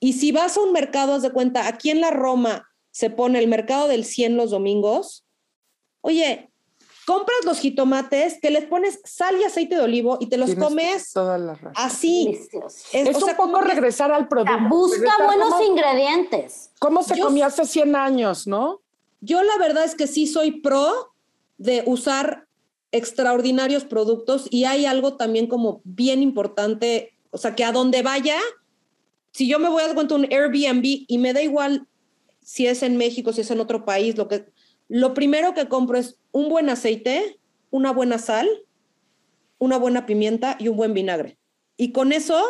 Y 0.00 0.14
si 0.14 0.32
vas 0.32 0.56
a 0.56 0.60
un 0.60 0.72
mercado, 0.72 1.14
haz 1.14 1.22
de 1.22 1.32
cuenta, 1.32 1.68
aquí 1.68 1.90
en 1.90 2.00
la 2.00 2.10
Roma 2.10 2.68
se 2.90 3.10
pone 3.10 3.38
el 3.38 3.48
mercado 3.48 3.88
del 3.88 4.04
100 4.04 4.36
los 4.36 4.50
domingos. 4.50 5.26
Oye, 6.00 6.50
compras 7.06 7.38
los 7.44 7.60
jitomates, 7.60 8.38
que 8.40 8.50
les 8.50 8.66
pones 8.66 9.00
sal 9.04 9.36
y 9.40 9.44
aceite 9.44 9.76
de 9.76 9.82
olivo 9.82 10.18
y 10.20 10.26
te 10.26 10.36
los 10.36 10.54
comes 10.54 11.14
así. 11.74 12.38
Es, 12.92 13.22
un 13.22 13.36
poco 13.36 13.60
regresar 13.60 14.12
al 14.12 14.28
producto. 14.28 14.68
Busca 14.68 15.12
buenos 15.24 15.54
ingredientes. 15.66 16.72
¿Cómo 16.78 17.02
se 17.02 17.18
comía 17.18 17.46
hace 17.46 17.64
100 17.64 17.96
años, 17.96 18.46
no? 18.46 18.82
Yo 19.20 19.42
la 19.42 19.56
verdad 19.58 19.84
es 19.84 19.94
que 19.94 20.06
sí 20.06 20.26
soy 20.26 20.60
pro 20.60 21.14
de 21.58 21.82
usar 21.86 22.46
extraordinarios 22.92 23.84
productos 23.84 24.46
y 24.50 24.64
hay 24.64 24.86
algo 24.86 25.16
también 25.16 25.46
como 25.46 25.80
bien 25.84 26.22
importante, 26.22 27.15
o 27.36 27.38
sea, 27.38 27.54
que 27.54 27.64
a 27.64 27.72
donde 27.72 28.00
vaya, 28.00 28.38
si 29.30 29.46
yo 29.46 29.58
me 29.58 29.68
voy 29.68 29.82
a 29.82 29.94
cuenta 29.94 30.14
un 30.14 30.24
Airbnb 30.24 31.04
y 31.06 31.18
me 31.18 31.34
da 31.34 31.42
igual 31.42 31.86
si 32.42 32.66
es 32.66 32.82
en 32.82 32.96
México, 32.96 33.34
si 33.34 33.42
es 33.42 33.50
en 33.50 33.60
otro 33.60 33.84
país, 33.84 34.16
lo 34.16 34.26
que 34.26 34.46
lo 34.88 35.12
primero 35.12 35.52
que 35.52 35.68
compro 35.68 35.98
es 35.98 36.18
un 36.32 36.48
buen 36.48 36.70
aceite, 36.70 37.38
una 37.70 37.92
buena 37.92 38.16
sal, 38.16 38.48
una 39.58 39.76
buena 39.76 40.06
pimienta 40.06 40.56
y 40.58 40.68
un 40.68 40.78
buen 40.78 40.94
vinagre. 40.94 41.38
Y 41.76 41.92
con 41.92 42.12
eso 42.12 42.42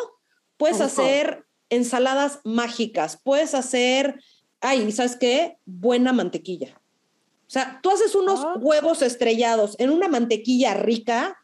puedes 0.56 0.80
hacer 0.80 1.44
ensaladas 1.68 2.38
mágicas, 2.44 3.20
puedes 3.24 3.56
hacer, 3.56 4.22
ay, 4.60 4.92
¿sabes 4.92 5.16
qué? 5.16 5.58
Buena 5.64 6.12
mantequilla. 6.12 6.80
O 7.46 7.50
sea, 7.50 7.80
tú 7.82 7.90
haces 7.90 8.14
unos 8.14 8.44
ah. 8.44 8.54
huevos 8.60 9.02
estrellados 9.02 9.74
en 9.80 9.90
una 9.90 10.06
mantequilla 10.06 10.74
rica. 10.74 11.36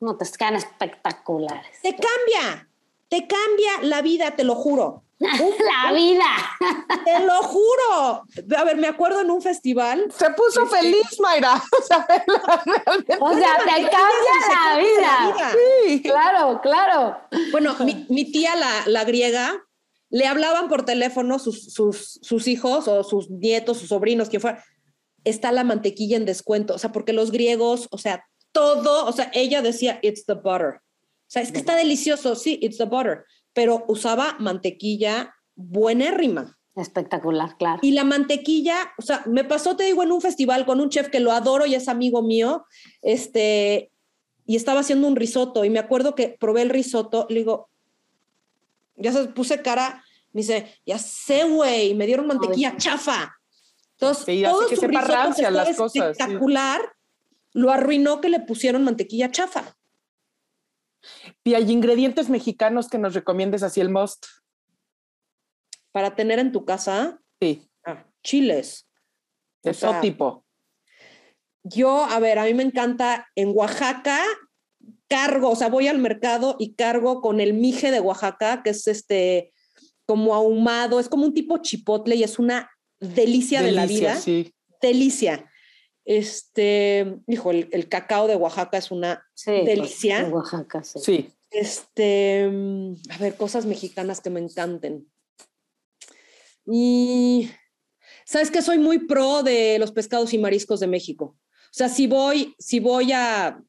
No, 0.00 0.18
te 0.18 0.26
quedan 0.36 0.56
espectaculares. 0.56 1.80
Te 1.82 1.90
cambia, 1.90 2.68
te 3.12 3.26
cambia 3.26 3.82
la 3.82 4.00
vida, 4.00 4.36
te 4.36 4.42
lo 4.42 4.54
juro. 4.54 5.04
la 5.20 5.92
vida. 5.92 6.24
Te 7.04 7.24
lo 7.26 7.42
juro. 7.42 8.24
A 8.56 8.64
ver, 8.64 8.78
me 8.78 8.88
acuerdo 8.88 9.20
en 9.20 9.30
un 9.30 9.42
festival. 9.42 10.10
Se 10.16 10.30
puso 10.30 10.64
este, 10.64 10.78
feliz, 10.78 11.20
Mayra. 11.20 11.62
O 11.78 11.82
sea, 11.82 12.06
te 12.06 12.24
cambia 13.82 14.32
la 14.48 14.78
vida. 14.78 15.52
Sí. 15.84 16.02
Claro, 16.02 16.60
claro. 16.62 17.18
Bueno, 17.50 17.76
mi, 18.08 18.32
tía, 18.32 18.56
la, 18.56 18.70
la, 18.86 19.04
griega, 19.04 19.62
le 20.08 20.26
hablaban 20.26 20.68
por 20.68 20.86
teléfono 20.86 21.38
sus, 21.38 21.70
sus, 21.70 22.18
sus 22.22 22.48
hijos 22.48 22.88
o 22.88 23.04
sus 23.04 23.28
nietos, 23.28 23.76
sus 23.76 23.90
sobrinos, 23.90 24.30
quien 24.30 24.40
fuera. 24.40 24.64
Está 25.24 25.52
la 25.52 25.64
mantequilla 25.64 26.16
en 26.16 26.24
descuento. 26.24 26.74
O 26.74 26.78
sea, 26.78 26.92
porque 26.92 27.12
los 27.12 27.30
griegos, 27.30 27.88
o 27.90 27.98
sea, 27.98 28.24
todo, 28.52 29.04
o 29.04 29.12
sea, 29.12 29.30
ella 29.34 29.60
decía, 29.60 29.98
it's 30.02 30.24
the 30.24 30.34
butter. 30.34 30.80
O 31.32 31.34
sea, 31.34 31.42
es 31.42 31.50
que 31.50 31.58
está 31.58 31.76
delicioso. 31.76 32.34
Sí, 32.36 32.58
it's 32.62 32.76
the 32.76 32.84
butter 32.84 33.24
pero 33.52 33.84
usaba 33.88 34.36
mantequilla 34.38 35.34
buenérrima. 35.54 36.58
Espectacular, 36.74 37.56
claro. 37.58 37.80
Y 37.82 37.90
la 37.90 38.04
mantequilla, 38.04 38.92
o 38.96 39.02
sea, 39.02 39.22
me 39.26 39.44
pasó, 39.44 39.76
te 39.76 39.84
digo, 39.84 40.02
en 40.02 40.12
un 40.12 40.22
festival 40.22 40.64
con 40.64 40.80
un 40.80 40.88
chef 40.88 41.08
que 41.08 41.20
lo 41.20 41.32
adoro 41.32 41.66
y 41.66 41.74
es 41.74 41.88
amigo 41.88 42.22
mío, 42.22 42.64
este, 43.02 43.92
y 44.46 44.56
estaba 44.56 44.80
haciendo 44.80 45.06
un 45.06 45.16
risotto 45.16 45.64
y 45.64 45.70
me 45.70 45.78
acuerdo 45.78 46.14
que 46.14 46.34
probé 46.40 46.62
el 46.62 46.70
risotto, 46.70 47.26
le 47.28 47.40
digo, 47.40 47.68
ya 48.96 49.12
se 49.12 49.26
puse 49.26 49.60
cara, 49.60 50.02
me 50.32 50.40
dice, 50.40 50.66
ya 50.86 50.98
sé, 50.98 51.44
güey, 51.44 51.94
me 51.94 52.06
dieron 52.06 52.26
mantequilla 52.26 52.74
chafa. 52.78 53.36
Entonces, 53.92 54.24
sí, 54.24 54.42
todo 54.42 54.66
que 54.66 54.76
sepa 54.76 55.02
rancia 55.02 55.50
las 55.50 55.76
cosas. 55.76 56.12
Espectacular, 56.12 56.80
lo 57.52 57.70
arruinó 57.70 58.22
que 58.22 58.30
le 58.30 58.40
pusieron 58.40 58.82
mantequilla 58.82 59.30
chafa. 59.30 59.76
¿Y 61.44 61.54
hay 61.54 61.70
ingredientes 61.70 62.28
mexicanos 62.28 62.88
que 62.88 62.98
nos 62.98 63.14
recomiendes 63.14 63.62
así 63.62 63.80
el 63.80 63.90
most? 63.90 64.26
Para 65.92 66.14
tener 66.14 66.38
en 66.38 66.52
tu 66.52 66.64
casa. 66.64 67.20
Sí. 67.40 67.68
Ah, 67.84 68.06
chiles. 68.22 68.88
De 69.62 69.74
todo 69.74 70.00
tipo. 70.00 70.44
Yo, 71.64 72.04
a 72.04 72.18
ver, 72.18 72.38
a 72.38 72.44
mí 72.44 72.54
me 72.54 72.64
encanta 72.64 73.28
en 73.36 73.52
Oaxaca, 73.54 74.20
cargo, 75.08 75.50
o 75.50 75.56
sea, 75.56 75.68
voy 75.68 75.86
al 75.86 75.98
mercado 75.98 76.56
y 76.58 76.74
cargo 76.74 77.20
con 77.20 77.40
el 77.40 77.54
mije 77.54 77.90
de 77.90 78.00
Oaxaca, 78.00 78.62
que 78.62 78.70
es 78.70 78.86
este 78.88 79.52
como 80.06 80.34
ahumado, 80.34 80.98
es 80.98 81.08
como 81.08 81.24
un 81.24 81.34
tipo 81.34 81.58
chipotle 81.58 82.16
y 82.16 82.24
es 82.24 82.38
una 82.38 82.70
delicia, 82.98 83.62
de 83.62 83.72
la 83.72 83.86
vida. 83.86 84.16
Sí. 84.16 84.52
Delicia. 84.80 85.48
Este, 86.04 87.18
hijo, 87.28 87.50
el, 87.50 87.88
cacao 87.88 88.26
de 88.26 88.36
Oaxaca 88.36 88.78
es 88.78 88.90
una 88.90 89.24
pues, 89.44 89.64
delicia. 89.64 90.28
Oaxaca, 90.28 90.82
sí. 90.82 90.98
Sí. 91.00 91.30
Este, 91.50 92.50
a 93.10 93.18
ver, 93.18 93.36
cosas 93.36 93.66
mexicanas 93.66 94.20
que 94.20 94.30
me 94.30 94.40
encanten. 94.40 95.06
Y 96.64 97.50
sabes 98.24 98.50
que 98.50 98.62
soy 98.62 98.78
muy 98.78 99.06
pro 99.06 99.42
de 99.42 99.78
los 99.78 99.92
pescados 99.92 100.32
y 100.32 100.38
mariscos 100.38 100.80
de 100.80 100.86
México. 100.86 101.36
O 101.46 101.74
sea, 101.74 101.88
si 101.88 102.06
voy, 102.06 102.54
si 102.58 102.80
voy 102.80 103.12
a, 103.12 103.62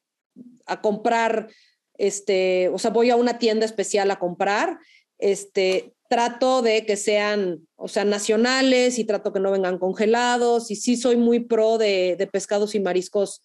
a 0.66 0.82
comprar, 0.82 1.50
este, 1.98 2.70
o 2.70 2.80
sea, 2.80 2.92
voy 2.92 3.10
a 3.10 3.16
una 3.16 3.38
tienda 3.38 3.66
especial 3.66 4.10
a 4.12 4.20
comprar, 4.20 4.80
este, 5.18 5.94
trato 6.14 6.62
de 6.62 6.86
que 6.86 6.96
sean, 6.96 7.68
o 7.76 7.88
sea, 7.88 8.06
nacionales 8.06 9.00
y 9.00 9.04
trato 9.04 9.34
que 9.34 9.40
no 9.40 9.50
vengan 9.50 9.80
congelados 9.80 10.70
y 10.70 10.76
sí 10.76 10.96
soy 10.96 11.18
muy 11.18 11.40
pro 11.40 11.80
de, 11.80 12.16
de 12.20 12.28
pescados 12.28 12.76
y 12.76 12.80
mariscos, 12.80 13.42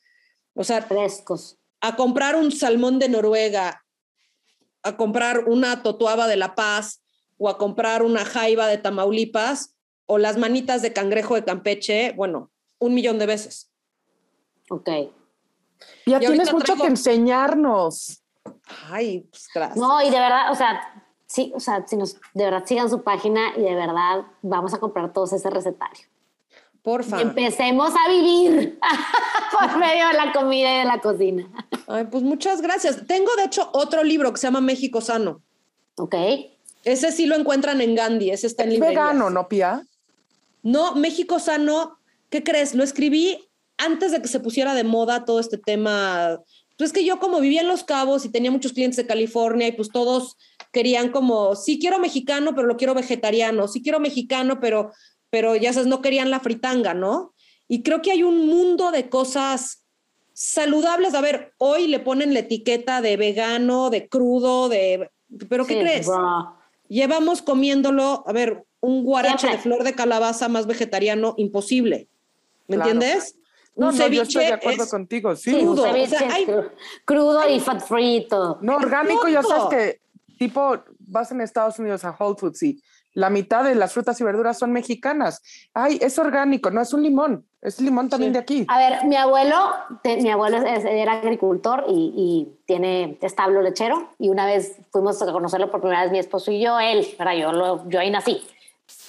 o 0.52 0.64
sea, 0.64 0.82
frescos. 0.82 1.56
A 1.80 1.96
comprar 1.96 2.36
un 2.36 2.52
salmón 2.52 2.98
de 2.98 3.08
Noruega, 3.08 3.82
a 4.82 4.98
comprar 4.98 5.48
una 5.48 5.82
totuaba 5.82 6.28
de 6.28 6.36
La 6.36 6.54
Paz 6.54 7.02
o 7.38 7.48
a 7.48 7.56
comprar 7.56 8.02
una 8.02 8.26
jaiba 8.26 8.66
de 8.66 8.76
Tamaulipas 8.76 9.74
o 10.04 10.18
las 10.18 10.36
manitas 10.36 10.82
de 10.82 10.92
cangrejo 10.92 11.36
de 11.36 11.44
Campeche, 11.44 12.12
bueno, 12.16 12.50
un 12.78 12.92
millón 12.92 13.18
de 13.18 13.24
veces. 13.24 13.72
Ok. 14.68 14.90
Ya 16.04 16.20
tienes 16.20 16.52
mucho 16.52 16.74
que 16.74 16.86
enseñarnos. 16.86 18.22
Ay, 18.90 19.20
pues 19.30 19.48
gracias. 19.54 19.78
No, 19.78 20.02
y 20.02 20.10
de 20.10 20.18
verdad, 20.18 20.52
o 20.52 20.54
sea, 20.54 20.97
sí, 21.28 21.52
o 21.54 21.60
sea, 21.60 21.86
si 21.86 21.96
nos 21.96 22.14
de 22.34 22.44
verdad 22.44 22.64
sigan 22.66 22.90
su 22.90 23.02
página 23.02 23.52
y 23.56 23.60
de 23.60 23.74
verdad 23.74 24.24
vamos 24.42 24.74
a 24.74 24.78
comprar 24.78 25.12
todos 25.12 25.32
ese 25.32 25.48
recetario. 25.48 26.06
Porfa. 26.82 27.20
empecemos 27.20 27.92
a 27.92 28.10
vivir 28.10 28.78
por 29.58 29.78
medio 29.78 30.08
de 30.08 30.14
la 30.14 30.32
comida 30.32 30.74
y 30.74 30.78
de 30.78 30.84
la 30.84 31.00
cocina. 31.00 31.48
Ay, 31.86 32.06
pues 32.10 32.22
muchas 32.22 32.62
gracias. 32.62 33.06
Tengo 33.06 33.34
de 33.36 33.44
hecho 33.44 33.68
otro 33.72 34.02
libro 34.02 34.32
que 34.32 34.38
se 34.38 34.46
llama 34.46 34.60
México 34.60 35.00
Sano. 35.00 35.42
Ok. 35.96 36.14
Ese 36.84 37.12
sí 37.12 37.26
lo 37.26 37.36
encuentran 37.36 37.80
en 37.82 37.94
Gandhi, 37.94 38.30
ese 38.30 38.46
está 38.46 38.64
en 38.64 38.72
¿Es 38.72 38.80
vegano, 38.80 39.28
no, 39.28 39.48
Pia? 39.48 39.86
No, 40.62 40.94
México 40.94 41.38
Sano, 41.38 41.98
¿qué 42.30 42.42
crees? 42.42 42.74
Lo 42.74 42.84
escribí 42.84 43.50
antes 43.76 44.12
de 44.12 44.22
que 44.22 44.28
se 44.28 44.40
pusiera 44.40 44.74
de 44.74 44.84
moda 44.84 45.24
todo 45.24 45.40
este 45.40 45.58
tema. 45.58 46.40
Pues 46.78 46.90
es 46.90 46.92
que 46.94 47.04
yo 47.04 47.18
como 47.18 47.40
vivía 47.40 47.60
en 47.60 47.68
Los 47.68 47.84
Cabos 47.84 48.24
y 48.24 48.30
tenía 48.30 48.50
muchos 48.50 48.72
clientes 48.72 48.96
de 48.96 49.06
California 49.06 49.68
y 49.68 49.72
pues 49.72 49.90
todos 49.90 50.36
querían 50.72 51.10
como, 51.10 51.54
sí 51.56 51.78
quiero 51.78 51.98
mexicano, 51.98 52.54
pero 52.54 52.66
lo 52.66 52.76
quiero 52.76 52.94
vegetariano, 52.94 53.68
sí 53.68 53.82
quiero 53.82 54.00
mexicano, 54.00 54.60
pero, 54.60 54.92
pero 55.30 55.56
ya 55.56 55.72
sabes, 55.72 55.88
no 55.88 56.02
querían 56.02 56.30
la 56.30 56.40
fritanga, 56.40 56.94
¿no? 56.94 57.34
Y 57.68 57.82
creo 57.82 58.02
que 58.02 58.10
hay 58.10 58.22
un 58.22 58.46
mundo 58.46 58.90
de 58.90 59.08
cosas 59.08 59.84
saludables. 60.32 61.14
A 61.14 61.20
ver, 61.20 61.52
hoy 61.58 61.88
le 61.88 61.98
ponen 61.98 62.32
la 62.32 62.40
etiqueta 62.40 63.00
de 63.00 63.16
vegano, 63.16 63.90
de 63.90 64.08
crudo, 64.08 64.68
de... 64.68 65.10
¿Pero 65.48 65.66
qué 65.66 65.80
crees? 65.80 66.08
Llevamos 66.88 67.42
comiéndolo, 67.42 68.24
a 68.26 68.32
ver, 68.32 68.64
un 68.80 69.04
guarache 69.04 69.48
de 69.48 69.58
flor 69.58 69.84
de 69.84 69.94
calabaza 69.94 70.48
más 70.48 70.66
vegetariano, 70.66 71.34
imposible. 71.36 72.08
¿Me 72.66 72.76
entiendes? 72.76 73.34
No, 73.76 73.92
no, 73.92 74.08
yo 74.08 74.22
estoy 74.22 74.46
de 74.46 74.52
acuerdo 74.54 74.88
contigo, 74.88 75.36
sí. 75.36 75.52
Crudo, 75.52 75.84
crudo 77.04 77.48
y 77.48 77.60
fat 77.60 77.80
frito. 77.80 78.58
No, 78.60 78.76
orgánico, 78.76 79.28
ya 79.28 79.42
sabes 79.42 79.64
que 79.70 80.00
tipo 80.38 80.82
vas 81.00 81.30
en 81.32 81.40
Estados 81.40 81.78
Unidos 81.78 82.04
a 82.04 82.16
Whole 82.18 82.36
Foods 82.38 82.62
y 82.62 82.82
la 83.14 83.30
mitad 83.30 83.64
de 83.64 83.74
las 83.74 83.92
frutas 83.92 84.20
y 84.20 84.24
verduras 84.24 84.58
son 84.58 84.72
mexicanas. 84.72 85.42
Ay, 85.74 85.98
es 86.00 86.18
orgánico, 86.18 86.70
no 86.70 86.80
es 86.80 86.92
un 86.92 87.02
limón, 87.02 87.44
es 87.60 87.80
limón 87.80 88.08
también 88.08 88.32
de 88.32 88.38
aquí. 88.38 88.64
A 88.68 88.78
ver, 88.78 89.04
mi 89.06 89.16
abuelo, 89.16 89.56
mi 90.04 90.30
abuelo 90.30 90.58
era 90.58 91.14
agricultor 91.14 91.84
y, 91.88 92.48
tiene 92.64 93.18
establo 93.22 93.60
lechero 93.62 94.10
y 94.18 94.28
una 94.28 94.46
vez 94.46 94.76
fuimos 94.92 95.20
a 95.20 95.32
conocerlo 95.32 95.70
por 95.70 95.80
primera 95.80 96.02
vez 96.02 96.12
mi 96.12 96.18
esposo 96.18 96.52
y 96.52 96.60
yo, 96.62 96.78
él, 96.78 97.06
¿verdad? 97.18 97.34
Yo, 97.34 97.52
lo, 97.52 97.88
yo 97.88 97.98
ahí 97.98 98.10
nací. 98.10 98.40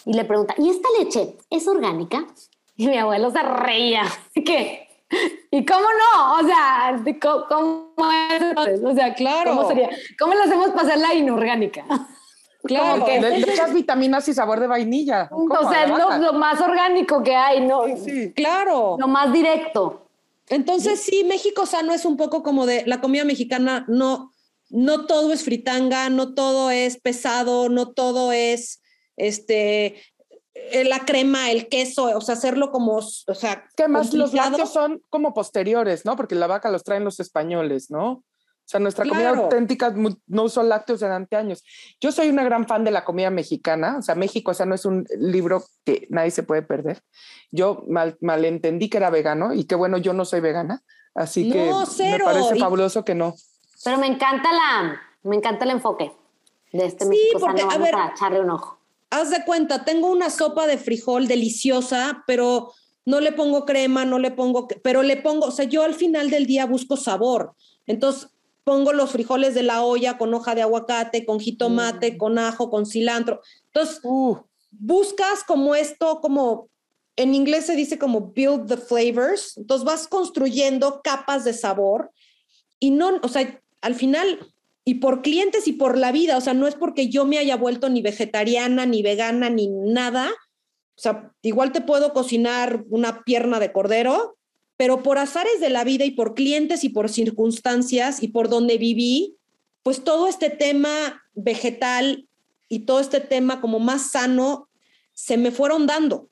Y 0.06 0.14
le 0.14 0.26
pregunta, 0.26 0.56
¿y 0.58 0.70
esta 0.70 0.88
leche 0.98 1.38
es 1.50 1.68
orgánica? 1.68 2.26
Y 2.76 2.88
mi 2.88 2.98
abuelo 2.98 3.30
se 3.30 3.44
reía. 3.44 4.04
¿Qué? 4.34 4.89
¿Y 5.52 5.66
cómo 5.66 5.82
no? 5.86 6.40
O 6.40 6.46
sea, 6.46 7.02
¿cómo, 7.20 8.12
es? 8.32 8.84
O 8.84 8.94
sea, 8.94 9.14
claro. 9.14 9.56
¿Cómo 9.56 9.68
sería? 9.68 9.90
¿Cómo 10.20 10.34
lo 10.34 10.44
hacemos 10.44 10.70
para 10.70 10.88
hacerla 10.88 11.14
inorgánica? 11.14 11.86
Claro. 12.62 13.06
que 13.06 13.22
le, 13.22 13.38
echas 13.38 13.74
vitaminas 13.74 14.28
y 14.28 14.34
sabor 14.34 14.60
de 14.60 14.68
vainilla. 14.68 15.30
O 15.32 15.70
sea, 15.70 15.86
es 15.86 16.20
lo, 16.20 16.34
más 16.34 16.60
orgánico 16.60 17.24
que 17.24 17.34
hay, 17.34 17.66
¿no? 17.66 17.84
Sí. 17.96 18.34
Claro. 18.34 18.98
Lo 19.00 19.08
más 19.08 19.32
directo. 19.32 20.10
Entonces, 20.50 21.00
sí, 21.00 21.24
México 21.24 21.66
sano 21.66 21.94
es 21.94 22.04
un 22.04 22.18
poco 22.18 22.44
como 22.44 22.66
de 22.66 22.84
la 22.86 23.00
comida 23.00 23.24
mexicana, 23.24 23.86
no, 23.88 24.34
no 24.70 25.06
todo 25.06 25.32
es 25.32 25.46
fritanga, 25.46 26.10
no 26.10 26.34
todo 26.34 26.70
es 26.70 27.00
pesado, 27.00 27.70
no 27.70 27.94
todo 27.94 28.34
es 28.34 28.82
este 29.16 29.96
la 30.86 31.00
crema, 31.06 31.52
el 31.52 31.68
queso, 31.68 32.16
o 32.16 32.22
sea, 32.22 32.36
hacerlo 32.36 32.72
como, 32.72 32.98
o 32.98 33.36
sea, 33.36 33.66
que 33.76 33.88
más 33.88 34.14
los 34.14 34.34
lácteos 34.34 34.72
son 34.72 35.02
como 35.10 35.34
posteriores, 35.34 36.06
¿no? 36.06 36.16
Porque 36.16 36.36
la 36.36 36.48
vaca 36.48 36.72
los 36.72 36.84
traen 36.84 37.04
los 37.04 37.20
españoles, 37.20 37.90
¿no? 37.90 38.12
O 38.70 38.72
sea, 38.72 38.80
nuestra 38.80 39.04
comida 39.04 39.30
auténtica 39.30 39.92
no 40.28 40.44
usó 40.44 40.62
lácteos 40.62 41.00
durante 41.00 41.36
años. 41.36 41.64
Yo 42.00 42.12
soy 42.12 42.30
una 42.30 42.44
gran 42.44 42.68
fan 42.68 42.84
de 42.84 42.92
la 42.92 43.04
comida 43.04 43.32
mexicana, 43.32 43.98
o 43.98 44.04
sea, 44.04 44.14
México, 44.14 44.52
o 44.52 44.54
sea, 44.54 44.68
no 44.68 44.76
es 44.76 44.86
un 44.86 45.08
libro 45.18 45.64
que 45.86 46.06
nadie 46.12 46.30
se 46.30 46.44
puede 46.44 46.62
perder. 46.62 47.02
Yo 47.50 47.84
mal, 47.88 48.16
malentendí 48.22 48.88
que 48.88 48.98
era 48.98 49.10
vegano 49.10 49.56
y 49.56 49.64
que 49.64 49.74
bueno, 49.74 49.98
yo 49.98 50.14
no 50.14 50.24
soy 50.24 50.42
vegana, 50.42 50.84
así 51.16 51.52
que 51.52 51.72
me 52.00 52.20
parece 52.20 52.58
fabuloso 52.58 53.04
que 53.04 53.16
no. 53.16 53.34
Pero 53.84 53.98
me 53.98 54.06
encanta 54.06 54.52
la, 54.52 55.02
me 55.24 55.38
encanta 55.38 55.66
el 55.66 55.72
enfoque 55.72 56.12
de 56.72 56.86
este 56.86 57.06
sí, 57.06 57.10
México 57.10 57.40
porque, 57.40 57.64
a, 57.64 57.78
ver, 57.80 57.96
a 57.96 58.12
echarle 58.16 58.40
un 58.40 58.52
ojo 58.52 58.79
haz 59.10 59.30
de 59.30 59.44
cuenta, 59.46 59.86
tengo 59.86 60.10
una 60.10 60.30
sopa 60.30 60.68
de 60.68 60.78
frijol 60.78 61.28
deliciosa, 61.28 62.24
pero 62.28 62.74
no 63.06 63.20
le 63.20 63.32
pongo 63.32 63.66
crema, 63.66 64.06
no 64.06 64.20
le 64.20 64.32
pongo, 64.32 64.68
pero 64.84 65.04
le 65.04 65.18
pongo, 65.18 65.48
o 65.48 65.52
sea, 65.52 65.66
yo 65.66 65.84
al 65.84 65.96
final 65.96 66.30
del 66.30 66.46
día 66.46 66.66
busco 66.66 66.96
sabor. 66.96 67.56
Entonces, 67.88 68.30
pongo 68.64 68.94
los 68.94 69.10
frijoles 69.10 69.56
de 69.56 69.64
la 69.64 69.84
olla 69.84 70.18
con 70.18 70.34
hoja 70.34 70.54
de 70.54 70.62
aguacate, 70.62 71.26
con 71.26 71.40
jitomate, 71.40 72.12
mm. 72.12 72.18
con 72.18 72.38
ajo, 72.38 72.70
con 72.70 72.86
cilantro. 72.86 73.42
Entonces, 73.74 74.00
uh. 74.04 74.38
buscas 74.70 75.44
como 75.44 75.74
esto, 75.74 76.20
como 76.22 76.70
en 77.16 77.34
inglés 77.34 77.66
se 77.66 77.76
dice 77.76 77.98
como 77.98 78.32
build 78.32 78.68
the 78.68 78.78
flavors. 78.78 79.58
Entonces, 79.58 79.86
vas 79.86 80.08
construyendo 80.08 81.02
capas 81.04 81.44
de 81.46 81.54
sabor 81.54 82.12
y 82.80 82.92
no, 82.92 83.20
o 83.24 83.28
sea, 83.28 83.60
al 83.82 83.96
final 83.96 84.40
y 84.90 84.96
por 84.96 85.22
clientes 85.22 85.68
y 85.68 85.74
por 85.74 86.00
la 86.00 86.12
vida, 86.12 86.36
o 86.36 86.42
sea, 86.42 86.56
no 86.56 86.66
es 86.66 86.74
porque 86.74 87.10
yo 87.10 87.24
me 87.24 87.38
haya 87.38 87.56
vuelto 87.56 87.90
ni 87.90 88.02
vegetariana, 88.02 88.88
ni 88.88 89.04
vegana, 89.04 89.48
ni 89.48 89.68
nada. 89.68 90.32
O 90.32 91.00
sea, 91.00 91.32
igual 91.44 91.72
te 91.72 91.82
puedo 91.82 92.12
cocinar 92.12 92.86
una 92.90 93.22
pierna 93.24 93.60
de 93.60 93.72
cordero, 93.72 94.36
pero 94.78 95.04
por 95.04 95.20
azares 95.20 95.60
de 95.60 95.70
la 95.70 95.84
vida 95.84 96.06
y 96.06 96.12
por 96.12 96.34
clientes 96.34 96.84
y 96.84 96.90
por 96.90 97.08
circunstancias 97.08 98.24
y 98.24 98.30
por 98.30 98.50
donde 98.50 98.80
viví, 98.80 99.38
pues 99.84 100.04
todo 100.04 100.28
este 100.28 100.50
tema 100.50 101.22
vegetal 101.36 102.28
y 102.68 102.80
todo 102.80 103.00
este 103.00 103.20
tema 103.20 103.62
como 103.62 103.78
más 103.78 104.10
sano 104.10 104.70
se 105.14 105.38
me 105.38 105.52
fueron 105.52 105.86
dando. 105.86 106.30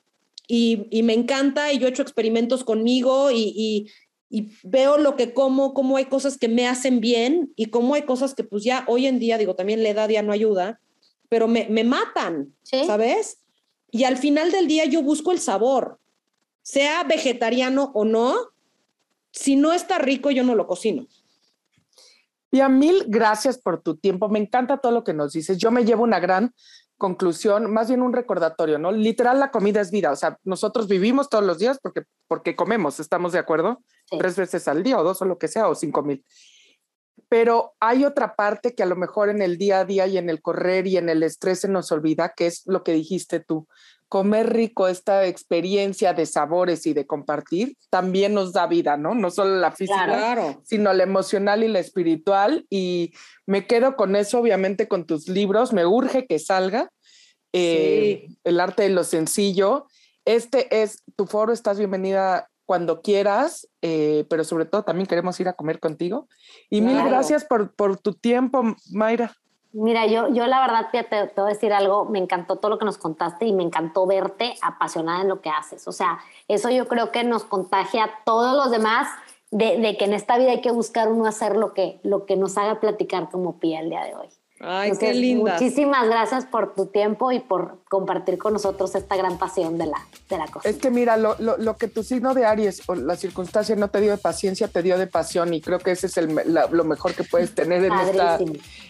Y, 0.48 0.88
me 1.04 1.14
encanta 1.14 1.72
y 1.72 1.78
yo 1.78 1.86
he 1.86 1.90
hecho 1.90 2.02
experimentos 2.02 2.64
conmigo 2.64 3.30
y, 3.30 3.88
y 4.30 4.52
veo 4.62 4.98
lo 4.98 5.16
que 5.16 5.32
como, 5.32 5.72
cómo 5.74 5.96
hay 5.96 6.06
cosas 6.06 6.36
que 6.36 6.48
me 6.48 6.66
hacen 6.66 7.00
bien 7.00 7.52
y 7.56 7.66
cómo 7.66 7.94
hay 7.94 8.02
cosas 8.02 8.34
que 8.34 8.44
pues 8.44 8.64
ya 8.64 8.84
hoy 8.86 9.06
en 9.06 9.18
día, 9.18 9.38
digo, 9.38 9.54
también 9.54 9.82
la 9.82 9.88
edad 9.88 10.08
ya 10.08 10.22
no 10.22 10.32
ayuda, 10.32 10.80
pero 11.28 11.48
me, 11.48 11.66
me 11.68 11.84
matan, 11.84 12.54
¿sabes? 12.62 13.38
Y 13.90 14.04
al 14.04 14.18
final 14.18 14.50
del 14.50 14.66
día 14.66 14.84
yo 14.84 15.02
busco 15.02 15.32
el 15.32 15.40
sabor, 15.40 15.98
sea 16.62 17.04
vegetariano 17.04 17.90
o 17.94 18.04
no, 18.04 18.34
si 19.32 19.56
no 19.56 19.72
está 19.72 19.98
rico 19.98 20.30
yo 20.30 20.42
no 20.42 20.54
lo 20.54 20.66
cocino. 20.66 21.06
Pia, 22.50 22.68
mil 22.68 23.04
gracias 23.06 23.58
por 23.58 23.82
tu 23.82 23.96
tiempo. 23.96 24.28
Me 24.28 24.38
encanta 24.38 24.78
todo 24.78 24.92
lo 24.92 25.04
que 25.04 25.12
nos 25.12 25.34
dices. 25.34 25.58
Yo 25.58 25.70
me 25.70 25.84
llevo 25.84 26.02
una 26.04 26.18
gran 26.18 26.54
conclusión, 26.98 27.72
más 27.72 27.88
bien 27.88 28.02
un 28.02 28.12
recordatorio, 28.12 28.78
¿no? 28.78 28.92
Literal, 28.92 29.38
la 29.38 29.50
comida 29.50 29.80
es 29.80 29.90
vida. 29.90 30.10
O 30.10 30.16
sea, 30.16 30.36
nosotros 30.44 30.88
vivimos 30.88 31.30
todos 31.30 31.44
los 31.44 31.58
días 31.58 31.78
porque, 31.80 32.02
porque 32.26 32.56
comemos, 32.56 33.00
¿estamos 33.00 33.32
de 33.32 33.38
acuerdo? 33.38 33.82
Tres 34.18 34.36
veces 34.36 34.68
al 34.68 34.82
día 34.82 34.98
o 34.98 35.04
dos 35.04 35.22
o 35.22 35.24
lo 35.24 35.38
que 35.38 35.48
sea, 35.48 35.68
o 35.68 35.74
cinco 35.74 36.02
mil. 36.02 36.24
Pero 37.28 37.74
hay 37.80 38.04
otra 38.04 38.34
parte 38.36 38.74
que 38.74 38.82
a 38.82 38.86
lo 38.86 38.96
mejor 38.96 39.28
en 39.28 39.42
el 39.42 39.58
día 39.58 39.80
a 39.80 39.84
día 39.84 40.06
y 40.06 40.16
en 40.16 40.30
el 40.30 40.40
correr 40.40 40.86
y 40.86 40.96
en 40.96 41.08
el 41.08 41.22
estrés 41.22 41.60
se 41.60 41.68
nos 41.68 41.92
olvida, 41.92 42.32
que 42.36 42.46
es 42.46 42.62
lo 42.66 42.82
que 42.82 42.92
dijiste 42.92 43.40
tú 43.40 43.66
comer 44.08 44.52
rico, 44.52 44.88
esta 44.88 45.26
experiencia 45.26 46.14
de 46.14 46.24
sabores 46.26 46.86
y 46.86 46.94
de 46.94 47.06
compartir, 47.06 47.76
también 47.90 48.32
nos 48.32 48.52
da 48.52 48.66
vida, 48.66 48.96
¿no? 48.96 49.14
No 49.14 49.30
solo 49.30 49.56
la 49.56 49.70
física, 49.70 50.58
sino 50.64 50.92
la 50.92 51.02
emocional 51.02 51.62
y 51.62 51.68
la 51.68 51.78
espiritual. 51.78 52.66
Y 52.70 53.12
me 53.46 53.66
quedo 53.66 53.96
con 53.96 54.16
eso, 54.16 54.40
obviamente, 54.40 54.88
con 54.88 55.04
tus 55.06 55.28
libros. 55.28 55.72
Me 55.72 55.84
urge 55.84 56.26
que 56.26 56.38
salga 56.38 56.90
eh, 57.52 58.28
el 58.44 58.60
arte 58.60 58.84
de 58.84 58.90
lo 58.90 59.04
sencillo. 59.04 59.86
Este 60.24 60.82
es 60.82 61.02
tu 61.14 61.26
foro, 61.26 61.52
estás 61.52 61.78
bienvenida 61.78 62.48
cuando 62.68 63.00
quieras, 63.00 63.66
eh, 63.80 64.26
pero 64.28 64.44
sobre 64.44 64.66
todo 64.66 64.82
también 64.82 65.06
queremos 65.06 65.40
ir 65.40 65.48
a 65.48 65.54
comer 65.54 65.80
contigo. 65.80 66.28
Y 66.68 66.82
mil 66.82 67.02
gracias 67.02 67.46
por, 67.46 67.74
por 67.74 67.96
tu 67.96 68.12
tiempo, 68.12 68.62
Mayra. 68.92 69.32
Mira, 69.72 70.04
yo, 70.04 70.28
yo 70.34 70.46
la 70.46 70.60
verdad 70.60 70.88
te, 70.92 71.02
te, 71.02 71.32
voy 71.34 71.50
a 71.50 71.54
decir 71.54 71.72
algo, 71.72 72.04
me 72.04 72.18
encantó 72.18 72.56
todo 72.56 72.68
lo 72.68 72.78
que 72.78 72.84
nos 72.84 72.98
contaste 72.98 73.46
y 73.46 73.54
me 73.54 73.62
encantó 73.62 74.06
verte 74.06 74.54
apasionada 74.60 75.22
en 75.22 75.28
lo 75.28 75.40
que 75.40 75.48
haces. 75.48 75.88
O 75.88 75.92
sea, 75.92 76.18
eso 76.46 76.68
yo 76.68 76.88
creo 76.88 77.10
que 77.10 77.24
nos 77.24 77.44
contagia 77.44 78.04
a 78.04 78.10
todos 78.26 78.54
los 78.54 78.70
demás 78.70 79.08
de, 79.50 79.78
de 79.78 79.96
que 79.96 80.04
en 80.04 80.12
esta 80.12 80.36
vida 80.36 80.50
hay 80.50 80.60
que 80.60 80.70
buscar 80.70 81.10
uno 81.10 81.24
hacer 81.24 81.56
lo 81.56 81.72
que, 81.72 82.00
lo 82.02 82.26
que 82.26 82.36
nos 82.36 82.58
haga 82.58 82.80
platicar 82.80 83.30
como 83.30 83.58
Pía 83.58 83.80
el 83.80 83.88
día 83.88 84.04
de 84.04 84.14
hoy. 84.14 84.28
Ay, 84.60 84.92
qué 84.98 85.14
linda. 85.14 85.52
Muchísimas 85.52 86.06
gracias 86.08 86.44
por 86.44 86.74
tu 86.74 86.86
tiempo 86.86 87.30
y 87.30 87.38
por 87.38 87.78
compartir 87.88 88.38
con 88.38 88.52
nosotros 88.52 88.94
esta 88.94 89.16
gran 89.16 89.38
pasión 89.38 89.78
de 89.78 89.86
la, 89.86 90.06
de 90.28 90.38
la 90.38 90.46
cosa. 90.46 90.68
Es 90.68 90.78
que 90.78 90.90
mira, 90.90 91.16
lo, 91.16 91.36
lo, 91.38 91.56
lo, 91.58 91.76
que 91.76 91.86
tu 91.86 92.02
signo 92.02 92.34
de 92.34 92.44
Aries 92.44 92.82
o 92.88 92.96
la 92.96 93.16
circunstancia 93.16 93.76
no 93.76 93.88
te 93.88 94.00
dio 94.00 94.10
de 94.10 94.18
paciencia, 94.18 94.66
te 94.66 94.82
dio 94.82 94.98
de 94.98 95.06
pasión 95.06 95.54
y 95.54 95.60
creo 95.60 95.78
que 95.78 95.92
ese 95.92 96.08
es 96.08 96.16
el, 96.16 96.34
lo 96.70 96.84
mejor 96.84 97.14
que 97.14 97.22
puedes 97.22 97.54
tener 97.54 97.84
en, 97.84 97.92
esta, 97.92 98.38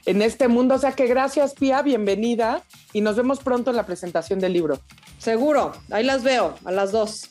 en 0.06 0.22
este 0.22 0.48
mundo. 0.48 0.74
O 0.74 0.78
sea 0.78 0.92
que 0.92 1.06
gracias, 1.06 1.52
Pía, 1.54 1.82
bienvenida 1.82 2.62
y 2.94 3.02
nos 3.02 3.16
vemos 3.16 3.40
pronto 3.40 3.70
en 3.70 3.76
la 3.76 3.84
presentación 3.84 4.38
del 4.40 4.54
libro. 4.54 4.78
Seguro, 5.18 5.72
ahí 5.90 6.04
las 6.04 6.22
veo, 6.22 6.54
a 6.64 6.72
las 6.72 6.92
dos. 6.92 7.28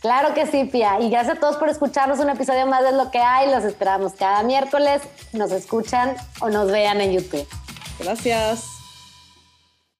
Claro 0.00 0.34
que 0.34 0.46
sí, 0.46 0.64
Pia. 0.64 1.00
Y 1.00 1.10
gracias 1.10 1.36
a 1.36 1.40
todos 1.40 1.56
por 1.56 1.68
escucharnos 1.68 2.18
un 2.20 2.30
episodio 2.30 2.66
más 2.66 2.82
de 2.82 2.92
Lo 2.92 3.10
que 3.10 3.18
hay. 3.18 3.50
Los 3.50 3.64
esperamos 3.64 4.14
cada 4.14 4.42
miércoles. 4.42 5.02
Nos 5.34 5.52
escuchan 5.52 6.16
o 6.40 6.48
nos 6.48 6.72
vean 6.72 7.02
en 7.02 7.12
YouTube. 7.12 7.46
Gracias. 8.02 8.79